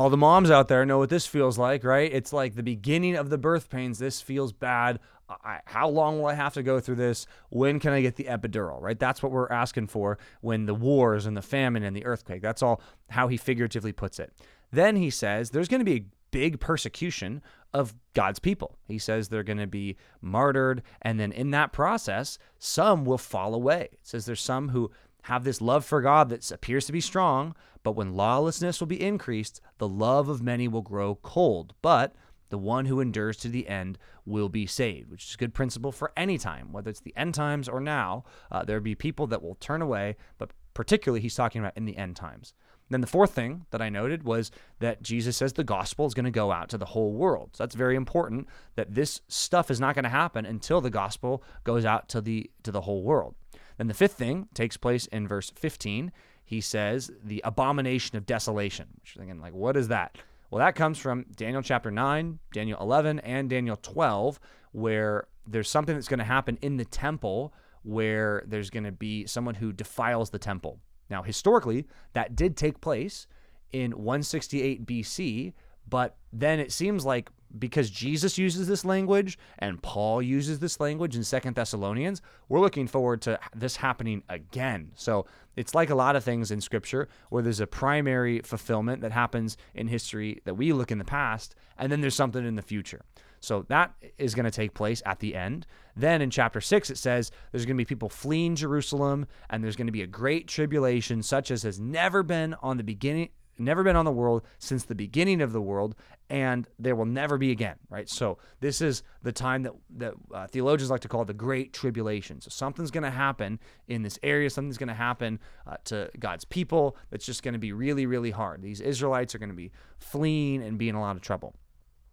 All 0.00 0.08
the 0.08 0.16
moms 0.16 0.50
out 0.50 0.68
there 0.68 0.86
know 0.86 0.96
what 0.96 1.10
this 1.10 1.26
feels 1.26 1.58
like, 1.58 1.84
right? 1.84 2.10
It's 2.10 2.32
like 2.32 2.54
the 2.54 2.62
beginning 2.62 3.16
of 3.16 3.28
the 3.28 3.36
birth 3.36 3.68
pains. 3.68 3.98
This 3.98 4.22
feels 4.22 4.50
bad. 4.50 4.98
I, 5.28 5.58
how 5.66 5.90
long 5.90 6.18
will 6.18 6.28
I 6.28 6.32
have 6.32 6.54
to 6.54 6.62
go 6.62 6.80
through 6.80 6.94
this? 6.94 7.26
When 7.50 7.78
can 7.78 7.92
I 7.92 8.00
get 8.00 8.16
the 8.16 8.24
epidural? 8.24 8.80
Right? 8.80 8.98
That's 8.98 9.22
what 9.22 9.30
we're 9.30 9.52
asking 9.52 9.88
for 9.88 10.16
when 10.40 10.64
the 10.64 10.72
wars 10.72 11.26
and 11.26 11.36
the 11.36 11.42
famine 11.42 11.82
and 11.82 11.94
the 11.94 12.06
earthquake. 12.06 12.40
That's 12.40 12.62
all 12.62 12.80
how 13.10 13.28
he 13.28 13.36
figuratively 13.36 13.92
puts 13.92 14.18
it. 14.18 14.32
Then 14.72 14.96
he 14.96 15.10
says 15.10 15.50
there's 15.50 15.68
going 15.68 15.80
to 15.80 15.84
be 15.84 15.96
a 15.96 16.06
big 16.30 16.60
persecution 16.60 17.42
of 17.74 17.94
God's 18.14 18.38
people. 18.38 18.78
He 18.88 18.96
says 18.96 19.28
they're 19.28 19.42
going 19.42 19.58
to 19.58 19.66
be 19.66 19.98
martyred. 20.22 20.82
And 21.02 21.20
then 21.20 21.30
in 21.30 21.50
that 21.50 21.74
process, 21.74 22.38
some 22.58 23.04
will 23.04 23.18
fall 23.18 23.54
away. 23.54 23.90
It 23.92 23.98
says 24.00 24.24
there's 24.24 24.40
some 24.40 24.70
who 24.70 24.90
have 25.22 25.44
this 25.44 25.60
love 25.60 25.84
for 25.84 26.00
God 26.00 26.28
that 26.30 26.50
appears 26.50 26.86
to 26.86 26.92
be 26.92 27.00
strong, 27.00 27.54
but 27.82 27.92
when 27.92 28.14
lawlessness 28.14 28.80
will 28.80 28.86
be 28.86 29.02
increased, 29.02 29.60
the 29.78 29.88
love 29.88 30.28
of 30.28 30.42
many 30.42 30.68
will 30.68 30.82
grow 30.82 31.16
cold. 31.16 31.74
But 31.82 32.14
the 32.50 32.58
one 32.58 32.86
who 32.86 33.00
endures 33.00 33.36
to 33.38 33.48
the 33.48 33.68
end 33.68 33.96
will 34.26 34.48
be 34.48 34.66
saved, 34.66 35.10
which 35.10 35.24
is 35.26 35.34
a 35.34 35.38
good 35.38 35.54
principle 35.54 35.92
for 35.92 36.12
any 36.16 36.36
time, 36.36 36.72
whether 36.72 36.90
it's 36.90 37.00
the 37.00 37.16
end 37.16 37.34
times 37.34 37.68
or 37.68 37.80
now. 37.80 38.24
Uh, 38.50 38.64
there'll 38.64 38.82
be 38.82 38.94
people 38.94 39.26
that 39.28 39.42
will 39.42 39.54
turn 39.56 39.80
away, 39.80 40.16
but 40.36 40.50
particularly 40.74 41.20
he's 41.20 41.34
talking 41.34 41.60
about 41.60 41.76
in 41.76 41.84
the 41.84 41.96
end 41.96 42.16
times. 42.16 42.52
Then 42.90 43.00
the 43.00 43.06
fourth 43.06 43.32
thing 43.32 43.66
that 43.70 43.80
I 43.80 43.88
noted 43.88 44.24
was 44.24 44.50
that 44.80 45.00
Jesus 45.00 45.36
says 45.36 45.52
the 45.52 45.62
gospel 45.62 46.06
is 46.06 46.14
going 46.14 46.24
to 46.24 46.30
go 46.32 46.50
out 46.50 46.68
to 46.70 46.78
the 46.78 46.86
whole 46.86 47.12
world. 47.12 47.50
So 47.52 47.62
that's 47.62 47.76
very 47.76 47.94
important 47.94 48.48
that 48.74 48.94
this 48.94 49.20
stuff 49.28 49.70
is 49.70 49.78
not 49.78 49.94
going 49.94 50.02
to 50.02 50.08
happen 50.08 50.44
until 50.44 50.80
the 50.80 50.90
gospel 50.90 51.44
goes 51.62 51.84
out 51.84 52.08
to 52.10 52.20
the 52.20 52.50
to 52.64 52.72
the 52.72 52.80
whole 52.80 53.04
world. 53.04 53.36
Then 53.80 53.88
the 53.88 53.94
fifth 53.94 54.12
thing 54.12 54.46
takes 54.52 54.76
place 54.76 55.06
in 55.06 55.26
verse 55.26 55.48
15. 55.56 56.12
He 56.44 56.60
says 56.60 57.10
the 57.24 57.40
abomination 57.46 58.18
of 58.18 58.26
desolation. 58.26 58.88
Which 59.00 59.16
you're 59.16 59.24
thinking 59.24 59.40
like, 59.40 59.54
what 59.54 59.74
is 59.74 59.88
that? 59.88 60.18
Well, 60.50 60.58
that 60.58 60.74
comes 60.74 60.98
from 60.98 61.24
Daniel 61.34 61.62
chapter 61.62 61.90
9, 61.90 62.40
Daniel 62.52 62.78
11, 62.78 63.20
and 63.20 63.48
Daniel 63.48 63.76
12, 63.76 64.38
where 64.72 65.28
there's 65.46 65.70
something 65.70 65.94
that's 65.94 66.08
going 66.08 66.18
to 66.18 66.26
happen 66.26 66.58
in 66.60 66.76
the 66.76 66.84
temple 66.84 67.54
where 67.82 68.44
there's 68.46 68.68
going 68.68 68.84
to 68.84 68.92
be 68.92 69.24
someone 69.24 69.54
who 69.54 69.72
defiles 69.72 70.28
the 70.28 70.38
temple. 70.38 70.78
Now, 71.08 71.22
historically, 71.22 71.86
that 72.12 72.36
did 72.36 72.58
take 72.58 72.82
place 72.82 73.26
in 73.72 73.92
168 73.92 74.84
BC, 74.84 75.54
but 75.88 76.18
then 76.34 76.60
it 76.60 76.70
seems 76.70 77.06
like 77.06 77.30
because 77.58 77.90
Jesus 77.90 78.38
uses 78.38 78.68
this 78.68 78.84
language 78.84 79.38
and 79.58 79.82
Paul 79.82 80.22
uses 80.22 80.58
this 80.58 80.80
language 80.80 81.16
in 81.16 81.24
Second 81.24 81.54
Thessalonians, 81.54 82.22
we're 82.48 82.60
looking 82.60 82.86
forward 82.86 83.22
to 83.22 83.38
this 83.54 83.76
happening 83.76 84.22
again. 84.28 84.92
So 84.94 85.26
it's 85.56 85.74
like 85.74 85.90
a 85.90 85.94
lot 85.94 86.16
of 86.16 86.24
things 86.24 86.50
in 86.50 86.60
Scripture 86.60 87.08
where 87.28 87.42
there's 87.42 87.60
a 87.60 87.66
primary 87.66 88.40
fulfillment 88.40 89.02
that 89.02 89.12
happens 89.12 89.56
in 89.74 89.88
history 89.88 90.40
that 90.44 90.54
we 90.54 90.72
look 90.72 90.90
in 90.90 90.98
the 90.98 91.04
past, 91.04 91.54
and 91.76 91.90
then 91.90 92.00
there's 92.00 92.14
something 92.14 92.46
in 92.46 92.56
the 92.56 92.62
future. 92.62 93.02
So 93.40 93.64
that 93.68 93.94
is 94.18 94.34
going 94.34 94.44
to 94.44 94.50
take 94.50 94.74
place 94.74 95.02
at 95.06 95.18
the 95.20 95.34
end. 95.34 95.66
Then 95.96 96.20
in 96.20 96.30
chapter 96.30 96.60
6, 96.60 96.90
it 96.90 96.98
says 96.98 97.30
there's 97.50 97.64
going 97.64 97.76
to 97.76 97.80
be 97.80 97.86
people 97.86 98.10
fleeing 98.10 98.54
Jerusalem, 98.54 99.26
and 99.48 99.64
there's 99.64 99.76
going 99.76 99.86
to 99.86 99.92
be 99.92 100.02
a 100.02 100.06
great 100.06 100.46
tribulation, 100.46 101.22
such 101.22 101.50
as 101.50 101.62
has 101.62 101.80
never 101.80 102.22
been 102.22 102.54
on 102.62 102.76
the 102.76 102.84
beginning 102.84 103.30
never 103.60 103.82
been 103.82 103.96
on 103.96 104.04
the 104.04 104.12
world 104.12 104.42
since 104.58 104.84
the 104.84 104.94
beginning 104.94 105.40
of 105.40 105.52
the 105.52 105.60
world, 105.60 105.94
and 106.28 106.66
there 106.78 106.96
will 106.96 107.06
never 107.06 107.38
be 107.38 107.50
again, 107.50 107.76
right? 107.88 108.08
So 108.08 108.38
this 108.60 108.80
is 108.80 109.02
the 109.22 109.32
time 109.32 109.62
that 109.64 109.72
that 109.96 110.14
uh, 110.32 110.46
theologians 110.46 110.90
like 110.90 111.00
to 111.00 111.08
call 111.08 111.24
the 111.24 111.34
Great 111.34 111.72
Tribulation. 111.72 112.40
So 112.40 112.48
something's 112.50 112.90
going 112.90 113.04
to 113.04 113.10
happen 113.10 113.60
in 113.88 114.02
this 114.02 114.18
area. 114.22 114.50
Something's 114.50 114.78
going 114.78 114.88
to 114.88 114.94
happen 114.94 115.38
uh, 115.66 115.76
to 115.84 116.10
God's 116.18 116.44
people 116.44 116.96
that's 117.10 117.26
just 117.26 117.42
going 117.42 117.54
to 117.54 117.58
be 117.58 117.72
really, 117.72 118.06
really 118.06 118.30
hard. 118.30 118.62
These 118.62 118.80
Israelites 118.80 119.34
are 119.34 119.38
going 119.38 119.50
to 119.50 119.54
be 119.54 119.72
fleeing 119.98 120.62
and 120.62 120.78
be 120.78 120.88
in 120.88 120.94
a 120.94 121.00
lot 121.00 121.16
of 121.16 121.22
trouble. 121.22 121.54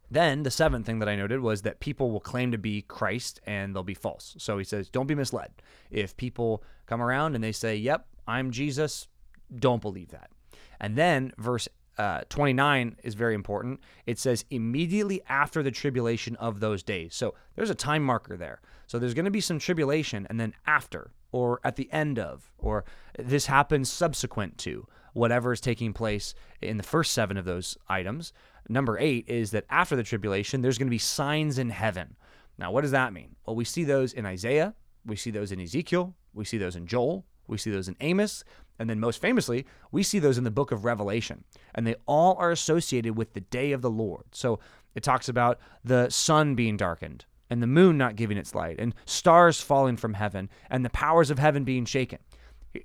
Then 0.10 0.44
the 0.44 0.52
seventh 0.52 0.86
thing 0.86 1.00
that 1.00 1.10
I 1.10 1.16
noted 1.16 1.42
was 1.42 1.64
that 1.64 1.80
people 1.80 2.12
will 2.12 2.22
claim 2.22 2.52
to 2.52 2.58
be 2.58 2.82
Christ 2.82 3.42
and 3.46 3.76
they'll 3.76 3.84
be 3.84 3.94
false. 3.94 4.36
So 4.40 4.58
he 4.58 4.64
says, 4.64 4.90
don't 4.90 5.08
be 5.08 5.16
misled. 5.16 5.52
If 5.92 6.16
people 6.16 6.64
come 6.86 7.02
around 7.02 7.36
and 7.36 7.44
they 7.44 7.52
say, 7.52 7.76
"Yep, 7.76 8.08
I'm 8.26 8.52
Jesus," 8.52 9.08
don't 9.54 9.82
believe 9.82 10.10
that. 10.10 10.32
And 10.80 10.96
then 10.96 11.32
verse 11.38 11.68
uh, 11.98 12.22
29 12.30 12.98
is 13.04 13.16
very 13.16 13.34
important. 13.34 13.80
It 14.06 14.20
says 14.20 14.46
immediately 14.50 15.22
after 15.28 15.64
the 15.64 15.72
tribulation 15.72 16.36
of 16.36 16.60
those 16.60 16.84
days. 16.84 17.16
So 17.16 17.34
there's 17.56 17.72
a 17.72 17.76
time 17.76 18.04
marker 18.04 18.38
there. 18.38 18.62
So 18.86 19.00
there's 19.00 19.14
going 19.14 19.26
to 19.26 19.32
be 19.32 19.42
some 19.42 19.60
tribulation 19.60 20.28
and 20.30 20.40
then 20.40 20.54
after 20.66 21.12
or 21.32 21.60
at 21.64 21.76
the 21.76 21.92
end 21.92 22.20
of, 22.20 22.52
or 22.58 22.86
this 23.18 23.48
happens 23.48 23.92
subsequent 23.92 24.58
to 24.60 24.88
whatever 25.14 25.52
is 25.52 25.60
taking 25.60 25.94
place 25.94 26.36
in 26.62 26.78
the 26.78 26.84
first 26.84 27.12
seven 27.12 27.38
of 27.38 27.46
those 27.46 27.78
items. 27.90 28.32
Number 28.70 28.98
eight 29.00 29.28
is 29.28 29.52
that 29.52 29.66
after 29.70 29.96
the 29.96 30.04
tribulation, 30.04 30.62
there's 30.62 30.78
going 30.78 30.88
to 30.88 30.92
be 30.92 31.00
signs 31.00 31.58
in 31.58 31.70
heaven. 31.70 32.16
Now, 32.58 32.72
what 32.72 32.82
does 32.82 32.92
that 32.92 33.14
mean? 33.14 33.36
Well, 33.46 33.56
we 33.56 33.66
see 33.66 33.84
those 33.84 34.14
in 34.14 34.26
Isaiah, 34.26 34.76
we 35.06 35.16
see 35.16 35.32
those 35.32 35.52
in 35.52 35.60
Ezekiel, 35.60 36.16
we 36.34 36.46
see 36.46 36.58
those 36.58 36.76
in 36.76 36.88
Joel, 36.88 37.26
we 37.48 37.58
see 37.58 37.72
those 37.72 37.88
in 37.88 37.96
Amos, 38.02 38.44
and 38.80 38.90
then 38.90 39.00
most 39.00 39.22
famously, 39.22 39.66
we 39.92 40.04
see 40.04 40.20
those 40.20 40.38
in 40.38 40.44
the 40.44 40.52
book 40.52 40.72
of 40.72 40.86
Revelation. 40.86 41.44
And 41.74 41.86
they 41.86 41.96
all 42.06 42.36
are 42.38 42.52
associated 42.52 43.16
with 43.16 43.34
the 43.34 43.42
day 43.42 43.72
of 43.72 43.82
the 43.82 43.90
Lord. 43.90 44.26
So 44.32 44.60
it 44.96 45.04
talks 45.04 45.30
about 45.30 45.60
the 45.84 46.10
sun 46.10 46.56
being 46.56 46.78
darkened, 46.78 47.26
and 47.50 47.62
the 47.62 47.68
moon 47.68 47.98
not 47.98 48.16
giving 48.16 48.38
its 48.38 48.54
light, 48.54 48.80
and 48.80 48.94
stars 49.06 49.62
falling 49.62 49.98
from 49.98 50.14
heaven, 50.14 50.50
and 50.70 50.84
the 50.84 50.90
powers 50.90 51.30
of 51.30 51.40
heaven 51.40 51.64
being 51.64 51.86
shaken. 51.86 52.20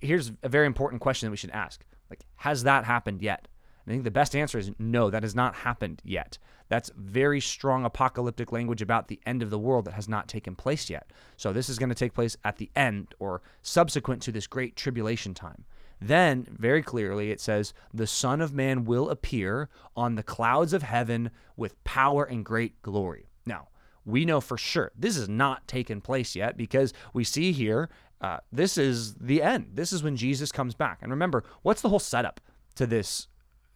Here's 0.00 0.32
a 0.42 0.48
very 0.48 0.66
important 0.66 1.02
question 1.02 1.26
that 1.26 1.30
we 1.32 1.36
should 1.36 1.50
ask. 1.50 1.84
Like, 2.08 2.20
has 2.36 2.62
that 2.62 2.84
happened 2.84 3.22
yet? 3.22 3.48
I 3.86 3.90
think 3.90 4.04
the 4.04 4.10
best 4.10 4.36
answer 4.36 4.58
is 4.58 4.70
no, 4.78 5.10
that 5.10 5.22
has 5.22 5.34
not 5.34 5.54
happened 5.54 6.00
yet. 6.04 6.38
That's 6.68 6.90
very 6.96 7.40
strong 7.40 7.84
apocalyptic 7.84 8.52
language 8.52 8.80
about 8.80 9.08
the 9.08 9.20
end 9.26 9.42
of 9.42 9.50
the 9.50 9.58
world 9.58 9.84
that 9.84 9.94
has 9.94 10.08
not 10.08 10.28
taken 10.28 10.54
place 10.54 10.88
yet. 10.88 11.10
So 11.36 11.52
this 11.52 11.68
is 11.68 11.78
going 11.78 11.88
to 11.88 11.94
take 11.94 12.14
place 12.14 12.36
at 12.44 12.56
the 12.56 12.70
end 12.76 13.14
or 13.18 13.42
subsequent 13.60 14.22
to 14.22 14.32
this 14.32 14.46
great 14.46 14.76
tribulation 14.76 15.34
time. 15.34 15.64
Then, 16.00 16.46
very 16.50 16.82
clearly, 16.82 17.30
it 17.30 17.40
says, 17.40 17.74
The 17.94 18.06
Son 18.06 18.40
of 18.40 18.52
Man 18.52 18.84
will 18.84 19.10
appear 19.10 19.68
on 19.96 20.14
the 20.14 20.22
clouds 20.22 20.72
of 20.72 20.82
heaven 20.82 21.30
with 21.56 21.82
power 21.84 22.24
and 22.24 22.44
great 22.44 22.80
glory. 22.82 23.28
Now, 23.46 23.68
we 24.04 24.24
know 24.24 24.40
for 24.40 24.58
sure 24.58 24.90
this 24.98 25.16
has 25.16 25.28
not 25.28 25.68
taken 25.68 26.00
place 26.00 26.34
yet 26.34 26.56
because 26.56 26.92
we 27.12 27.22
see 27.22 27.52
here 27.52 27.88
uh, 28.20 28.38
this 28.52 28.78
is 28.78 29.14
the 29.14 29.42
end. 29.42 29.70
This 29.74 29.92
is 29.92 30.02
when 30.02 30.16
Jesus 30.16 30.52
comes 30.52 30.74
back. 30.74 30.98
And 31.02 31.10
remember, 31.10 31.44
what's 31.62 31.82
the 31.82 31.88
whole 31.88 31.98
setup 31.98 32.40
to 32.76 32.86
this 32.86 33.26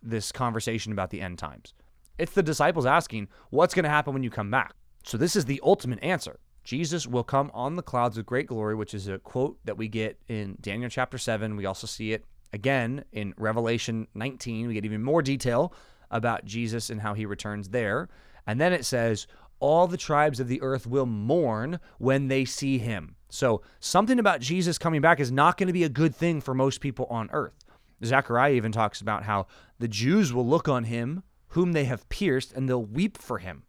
this 0.03 0.33
conversation 0.33 0.93
about 0.93 1.11
the 1.11 1.21
end 1.21 1.39
times. 1.39 1.75
It's 2.19 2.33
the 2.33 2.43
disciples 2.43 2.87
asking, 2.87 3.29
What's 3.51 3.75
going 3.75 3.85
to 3.85 3.91
happen 3.91 4.15
when 4.15 4.23
you 4.23 4.31
come 4.31 4.51
back? 4.51 4.75
So, 5.05 5.17
this 5.17 5.37
is 5.37 5.45
the 5.45 5.61
ultimate 5.63 6.03
answer. 6.03 6.39
Jesus 6.65 7.07
will 7.07 7.23
come 7.23 7.51
on 7.55 7.77
the 7.77 7.83
clouds 7.83 8.17
with 8.17 8.27
great 8.27 8.49
glory, 8.49 8.75
which 8.75 8.93
is 8.93 9.07
a 9.07 9.19
quote 9.19 9.59
that 9.65 9.77
we 9.77 9.87
get 9.87 10.19
in 10.27 10.57
Daniel 10.61 10.91
chapter 10.91 11.17
7. 11.17 11.55
We 11.55 11.65
also 11.65 11.87
see 11.87 12.13
it 12.13 12.25
again 12.53 13.05
in 13.13 13.35
Revelation 13.37 14.09
19. 14.15 14.67
We 14.67 14.75
get 14.75 14.85
even 14.85 15.03
more 15.03 15.23
detail 15.23 15.73
about 16.11 16.45
Jesus 16.45 16.91
and 16.91 17.01
how 17.01 17.15
he 17.15 17.27
returns 17.27 17.69
there. 17.69 18.09
And 18.47 18.61
then 18.61 18.73
it 18.73 18.85
says, 18.85 19.27
All 19.61 19.87
the 19.87 19.97
tribes 19.97 20.41
of 20.41 20.49
the 20.49 20.61
earth 20.63 20.87
will 20.87 21.07
mourn 21.07 21.79
when 21.99 22.29
they 22.29 22.45
see 22.45 22.79
him. 22.79 23.15
So, 23.29 23.63
something 23.81 24.19
about 24.19 24.41
Jesus 24.41 24.79
coming 24.79 25.01
back 25.01 25.21
is 25.21 25.31
not 25.31 25.57
going 25.57 25.67
to 25.69 25.73
be 25.73 25.85
a 25.85 25.89
good 25.89 26.15
thing 26.15 26.41
for 26.41 26.55
most 26.55 26.81
people 26.81 27.07
on 27.11 27.29
earth. 27.33 27.65
Zechariah 28.05 28.53
even 28.53 28.73
talks 28.73 29.01
about 29.01 29.25
how 29.25 29.47
the 29.79 29.89
Jews 29.89 30.33
will 30.33 30.47
look 30.47 30.69
on 30.69 30.85
him 30.85 31.23
whom 31.49 31.73
they 31.73 31.85
have 31.85 32.09
pierced 32.09 32.53
and 32.53 32.69
they'll 32.69 32.85
weep 32.85 33.17
for 33.17 33.39
him 33.39 33.65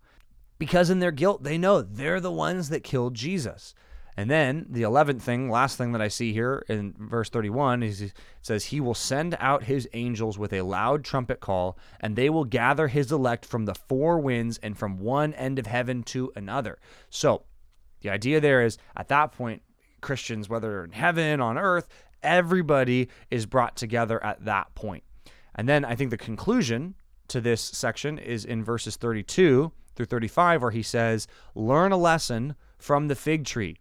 because 0.60 0.90
in 0.90 1.00
their 1.00 1.12
guilt 1.12 1.44
they 1.44 1.58
know 1.58 1.82
they're 1.82 2.20
the 2.20 2.32
ones 2.32 2.70
that 2.70 2.84
killed 2.84 3.13
Jesus. 3.13 3.74
And 4.20 4.32
then 4.32 4.66
the 4.68 4.82
11th 4.82 5.22
thing, 5.22 5.48
last 5.48 5.78
thing 5.78 5.92
that 5.92 6.02
I 6.02 6.08
see 6.08 6.34
here 6.34 6.66
in 6.68 6.96
verse 6.98 7.30
31 7.30 7.84
is 7.84 8.02
it 8.02 8.13
says, 8.42 8.66
He 8.66 8.82
will 8.82 8.96
send 8.96 9.38
out 9.40 9.66
his 9.66 9.88
angels 9.94 10.40
with 10.40 10.54
a 10.54 10.63
loud 10.63 11.04
trumpet 11.04 11.40
call, 11.40 11.78
and 12.00 12.16
they 12.16 12.28
will 12.32 12.44
gather 12.44 12.88
his 12.88 13.12
elect 13.12 13.46
from 13.46 13.66
the 13.66 13.76
four 13.76 14.18
winds 14.18 14.58
and 14.63 14.76
from 14.76 14.98
one 14.98 15.36
end 15.36 15.60
of 15.60 15.68
heaven 15.68 16.02
to 16.04 16.32
another. 16.36 16.80
So 17.12 17.44
the 18.02 18.10
idea 18.10 18.42
there 18.42 18.63
is 18.63 18.80
at 18.96 19.08
that 19.10 19.34
point, 19.34 19.62
Christians, 20.02 20.50
whether 20.50 20.84
in 20.84 20.94
heaven, 20.94 21.40
on 21.40 21.58
earth, 21.60 21.88
everybody 22.28 23.10
is 23.32 23.46
brought 23.46 23.76
together 23.76 24.24
at 24.24 24.46
that 24.46 24.76
point. 24.76 25.04
And 25.56 25.68
then 25.68 25.86
I 25.86 25.96
think 25.96 26.12
the 26.12 26.18
conclusion 26.18 26.96
to 27.30 27.42
this 27.42 27.62
section 27.62 28.20
is 28.20 28.46
in 28.46 28.63
verses 28.63 28.96
32 28.98 29.72
through 29.96 30.06
35, 30.06 30.62
where 30.62 30.72
he 30.72 30.84
says, 30.84 31.28
Learn 31.56 31.92
a 31.92 31.98
lesson 31.98 32.56
from 32.78 33.08
the 33.08 33.16
fig 33.16 33.46
tree. 33.46 33.78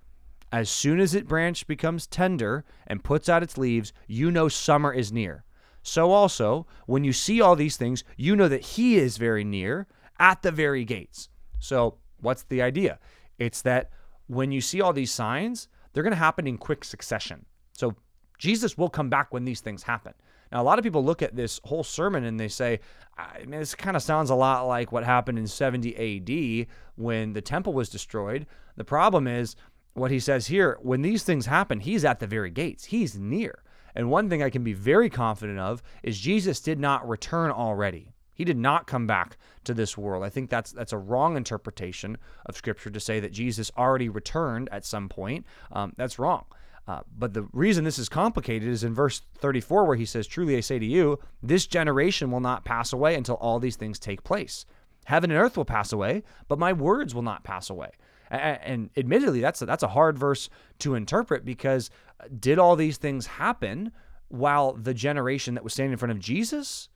As 0.52 0.70
soon 0.70 1.00
as 1.00 1.14
its 1.14 1.28
branch 1.28 1.66
becomes 1.66 2.06
tender 2.06 2.64
and 2.86 3.04
puts 3.04 3.28
out 3.28 3.42
its 3.42 3.58
leaves, 3.58 3.92
you 4.06 4.30
know 4.30 4.48
summer 4.48 4.92
is 4.92 5.12
near. 5.12 5.44
So 5.82 6.12
also, 6.12 6.66
when 6.86 7.04
you 7.04 7.12
see 7.12 7.40
all 7.40 7.56
these 7.56 7.76
things, 7.76 8.04
you 8.16 8.34
know 8.34 8.48
that 8.48 8.62
he 8.62 8.96
is 8.96 9.18
very 9.18 9.44
near 9.44 9.86
at 10.18 10.42
the 10.42 10.50
very 10.50 10.84
gates. 10.84 11.28
So, 11.58 11.98
what's 12.20 12.44
the 12.44 12.62
idea? 12.62 12.98
It's 13.38 13.62
that 13.62 13.90
when 14.26 14.50
you 14.50 14.60
see 14.60 14.80
all 14.80 14.92
these 14.92 15.12
signs, 15.12 15.68
they're 15.92 16.02
going 16.02 16.12
to 16.12 16.16
happen 16.16 16.46
in 16.46 16.58
quick 16.58 16.84
succession. 16.84 17.46
So, 17.72 17.94
Jesus 18.38 18.76
will 18.76 18.88
come 18.88 19.08
back 19.08 19.32
when 19.32 19.44
these 19.44 19.60
things 19.60 19.82
happen. 19.82 20.14
Now, 20.52 20.62
a 20.62 20.64
lot 20.64 20.78
of 20.78 20.82
people 20.82 21.04
look 21.04 21.22
at 21.22 21.34
this 21.34 21.60
whole 21.64 21.84
sermon 21.84 22.24
and 22.24 22.38
they 22.38 22.48
say, 22.48 22.80
I 23.18 23.40
mean, 23.40 23.60
this 23.60 23.74
kind 23.74 23.96
of 23.96 24.02
sounds 24.02 24.30
a 24.30 24.34
lot 24.34 24.66
like 24.66 24.92
what 24.92 25.04
happened 25.04 25.38
in 25.38 25.46
70 25.46 25.96
AD 25.96 26.66
when 26.96 27.32
the 27.32 27.40
temple 27.40 27.72
was 27.72 27.88
destroyed. 27.88 28.46
The 28.76 28.84
problem 28.84 29.26
is 29.26 29.56
what 29.94 30.10
he 30.10 30.20
says 30.20 30.46
here 30.46 30.78
when 30.82 31.02
these 31.02 31.24
things 31.24 31.46
happen, 31.46 31.80
he's 31.80 32.04
at 32.04 32.20
the 32.20 32.26
very 32.26 32.50
gates, 32.50 32.86
he's 32.86 33.18
near. 33.18 33.62
And 33.94 34.10
one 34.10 34.28
thing 34.28 34.42
I 34.42 34.50
can 34.50 34.62
be 34.62 34.74
very 34.74 35.08
confident 35.08 35.58
of 35.58 35.82
is 36.02 36.20
Jesus 36.20 36.60
did 36.60 36.78
not 36.78 37.08
return 37.08 37.50
already. 37.50 38.12
He 38.34 38.44
did 38.44 38.58
not 38.58 38.86
come 38.86 39.06
back 39.06 39.38
to 39.64 39.72
this 39.72 39.96
world. 39.96 40.22
I 40.22 40.28
think 40.28 40.50
that's 40.50 40.70
that's 40.70 40.92
a 40.92 40.98
wrong 40.98 41.38
interpretation 41.38 42.18
of 42.44 42.54
Scripture 42.54 42.90
to 42.90 43.00
say 43.00 43.18
that 43.20 43.32
Jesus 43.32 43.72
already 43.78 44.10
returned 44.10 44.68
at 44.70 44.84
some 44.84 45.08
point. 45.08 45.46
Um, 45.72 45.94
that's 45.96 46.18
wrong. 46.18 46.44
Uh, 46.88 47.00
but 47.18 47.34
the 47.34 47.48
reason 47.52 47.84
this 47.84 47.98
is 47.98 48.08
complicated 48.08 48.68
is 48.68 48.84
in 48.84 48.94
verse 48.94 49.22
34, 49.38 49.84
where 49.84 49.96
he 49.96 50.04
says, 50.04 50.26
Truly 50.26 50.56
I 50.56 50.60
say 50.60 50.78
to 50.78 50.86
you, 50.86 51.18
this 51.42 51.66
generation 51.66 52.30
will 52.30 52.40
not 52.40 52.64
pass 52.64 52.92
away 52.92 53.16
until 53.16 53.34
all 53.36 53.58
these 53.58 53.76
things 53.76 53.98
take 53.98 54.22
place. 54.22 54.64
Heaven 55.06 55.30
and 55.30 55.40
earth 55.40 55.56
will 55.56 55.64
pass 55.64 55.92
away, 55.92 56.22
but 56.48 56.58
my 56.58 56.72
words 56.72 57.14
will 57.14 57.22
not 57.22 57.44
pass 57.44 57.70
away. 57.70 57.90
And, 58.28 58.90
admittedly, 58.96 59.40
that's 59.40 59.62
a, 59.62 59.66
that's 59.66 59.84
a 59.84 59.88
hard 59.88 60.18
verse 60.18 60.48
to 60.80 60.94
interpret 60.96 61.44
because 61.44 61.90
uh, 62.20 62.24
did 62.40 62.58
all 62.58 62.74
these 62.74 62.96
things 62.96 63.26
happen 63.26 63.92
while 64.28 64.72
the 64.72 64.94
generation 64.94 65.54
that 65.54 65.62
was 65.62 65.72
standing 65.72 65.92
in 65.92 65.98
front 65.98 66.10
of 66.10 66.18
Jesus 66.18 66.88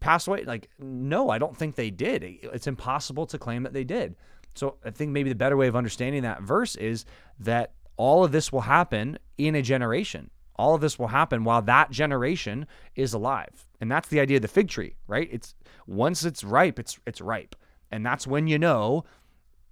passed 0.00 0.26
away? 0.26 0.44
Like, 0.44 0.68
no, 0.80 1.30
I 1.30 1.38
don't 1.38 1.56
think 1.56 1.76
they 1.76 1.90
did. 1.90 2.24
It's 2.24 2.66
impossible 2.66 3.26
to 3.26 3.38
claim 3.38 3.62
that 3.62 3.72
they 3.72 3.84
did. 3.84 4.16
So 4.56 4.76
I 4.84 4.90
think 4.90 5.12
maybe 5.12 5.28
the 5.28 5.36
better 5.36 5.56
way 5.56 5.68
of 5.68 5.76
understanding 5.76 6.22
that 6.22 6.42
verse 6.42 6.74
is 6.74 7.04
that 7.40 7.72
all 7.96 8.24
of 8.24 8.32
this 8.32 8.52
will 8.52 8.62
happen 8.62 9.18
in 9.38 9.54
a 9.54 9.62
generation. 9.62 10.30
All 10.56 10.74
of 10.74 10.80
this 10.80 10.98
will 10.98 11.08
happen 11.08 11.44
while 11.44 11.62
that 11.62 11.90
generation 11.90 12.66
is 12.94 13.12
alive. 13.12 13.68
And 13.80 13.90
that's 13.90 14.08
the 14.08 14.20
idea 14.20 14.36
of 14.36 14.42
the 14.42 14.48
fig 14.48 14.68
tree, 14.68 14.96
right? 15.06 15.28
It's 15.30 15.54
once 15.86 16.24
it's 16.24 16.42
ripe, 16.42 16.78
it's 16.78 16.98
it's 17.06 17.20
ripe. 17.20 17.54
And 17.90 18.04
that's 18.04 18.26
when 18.26 18.46
you 18.46 18.58
know 18.58 19.04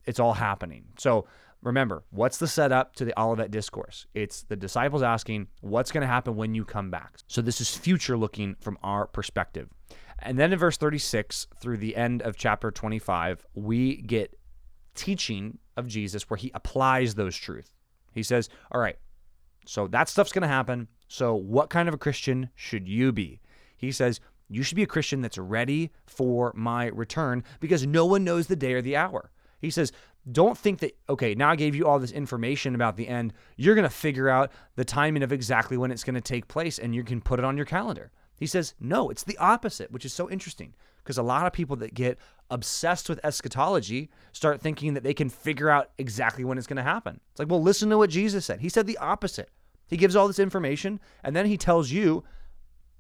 it's 0.05 0.21
all 0.21 0.35
happening. 0.35 0.85
So 0.99 1.27
remember, 1.63 2.05
what's 2.11 2.39
the 2.39 2.47
setup 2.47 2.95
to 2.97 3.05
the 3.05 3.19
Olivet 3.19 3.51
discourse? 3.51 4.07
It's 4.15 4.43
the 4.43 4.57
disciples 4.57 5.03
asking, 5.03 5.49
what's 5.63 5.91
going 5.91 6.03
to 6.03 6.07
happen 6.07 6.37
when 6.37 6.55
you 6.55 6.65
come 6.65 6.91
back? 6.91 7.19
So 7.27 7.41
this 7.41 7.61
is 7.61 7.75
future 7.75 8.17
looking 8.17 8.55
from 8.61 8.79
our 8.83 9.07
perspective. 9.07 9.69
And 10.19 10.39
then 10.39 10.53
in 10.53 10.59
verse 10.59 10.77
36 10.77 11.49
through 11.61 11.79
the 11.79 11.97
end 11.97 12.23
of 12.23 12.37
chapter 12.37 12.71
25, 12.71 13.47
we 13.55 13.97
get 13.97 14.39
teaching 14.95 15.59
of 15.77 15.89
Jesus 15.89 16.31
where 16.31 16.37
he 16.37 16.53
applies 16.55 17.15
those 17.15 17.37
truths. 17.37 17.73
He 18.15 18.23
says, 18.23 18.49
All 18.73 18.81
right, 18.81 18.97
so 19.67 19.87
that 19.89 20.09
stuff's 20.09 20.33
going 20.33 20.43
to 20.43 20.49
happen. 20.49 20.89
So, 21.09 21.35
what 21.35 21.71
kind 21.71 21.89
of 21.89 21.95
a 21.95 21.99
Christian 21.99 22.51
should 22.55 22.89
you 22.89 23.13
be? 23.13 23.41
He 23.77 23.93
says, 23.93 24.21
You 24.49 24.63
should 24.63 24.77
be 24.77 24.83
a 24.83 24.89
Christian 24.89 25.21
that's 25.21 25.39
ready 25.39 25.91
for 26.07 26.53
my 26.55 26.87
return 26.87 27.45
because 27.61 27.87
no 27.87 28.07
one 28.07 28.25
knows 28.25 28.47
the 28.47 28.57
day 28.57 28.73
or 28.73 28.83
the 28.83 28.97
hour. 28.97 29.31
He 29.61 29.71
says, 29.71 29.93
Don't 30.31 30.57
think 30.57 30.81
that, 30.81 30.97
okay, 31.09 31.35
now 31.35 31.51
I 31.51 31.57
gave 31.57 31.75
you 31.75 31.87
all 31.87 31.99
this 31.99 32.13
information 32.13 32.75
about 32.75 32.97
the 32.97 33.09
end. 33.09 33.33
You're 33.57 33.75
going 33.75 33.89
to 33.89 33.91
figure 33.91 34.29
out 34.29 34.53
the 34.77 34.85
timing 34.85 35.23
of 35.23 35.33
exactly 35.33 35.77
when 35.77 35.91
it's 35.91 36.05
going 36.05 36.15
to 36.15 36.21
take 36.21 36.49
place 36.49 36.79
and 36.79 36.95
you 36.95 37.05
can 37.05 37.21
put 37.21 37.39
it 37.39 37.45
on 37.45 37.57
your 37.57 37.67
calendar. 37.67 38.11
He 38.37 38.47
says, 38.47 38.75
No, 38.81 39.11
it's 39.11 39.25
the 39.25 39.39
opposite, 39.39 39.91
which 39.91 40.05
is 40.05 40.13
so 40.13 40.31
interesting 40.31 40.75
because 41.05 41.19
a 41.19 41.23
lot 41.23 41.47
of 41.47 41.53
people 41.53 41.77
that 41.77 41.95
get 41.95 42.19
obsessed 42.51 43.09
with 43.09 43.21
eschatology 43.25 44.11
start 44.33 44.61
thinking 44.61 44.95
that 44.95 45.03
they 45.03 45.15
can 45.15 45.29
figure 45.29 45.71
out 45.71 45.91
exactly 45.99 46.45
when 46.45 46.59
it's 46.59 46.67
going 46.67 46.77
to 46.77 46.83
happen. 46.83 47.21
It's 47.31 47.39
like, 47.39 47.49
well, 47.49 47.63
listen 47.63 47.91
to 47.91 47.99
what 47.99 48.11
Jesus 48.11 48.45
said. 48.45 48.61
He 48.61 48.69
said 48.69 48.87
the 48.87 48.99
opposite. 48.99 49.51
He 49.87 49.97
gives 49.97 50.17
all 50.17 50.27
this 50.27 50.39
information 50.39 50.99
and 51.23 51.37
then 51.37 51.47
he 51.47 51.57
tells 51.57 51.91
you, 51.91 52.25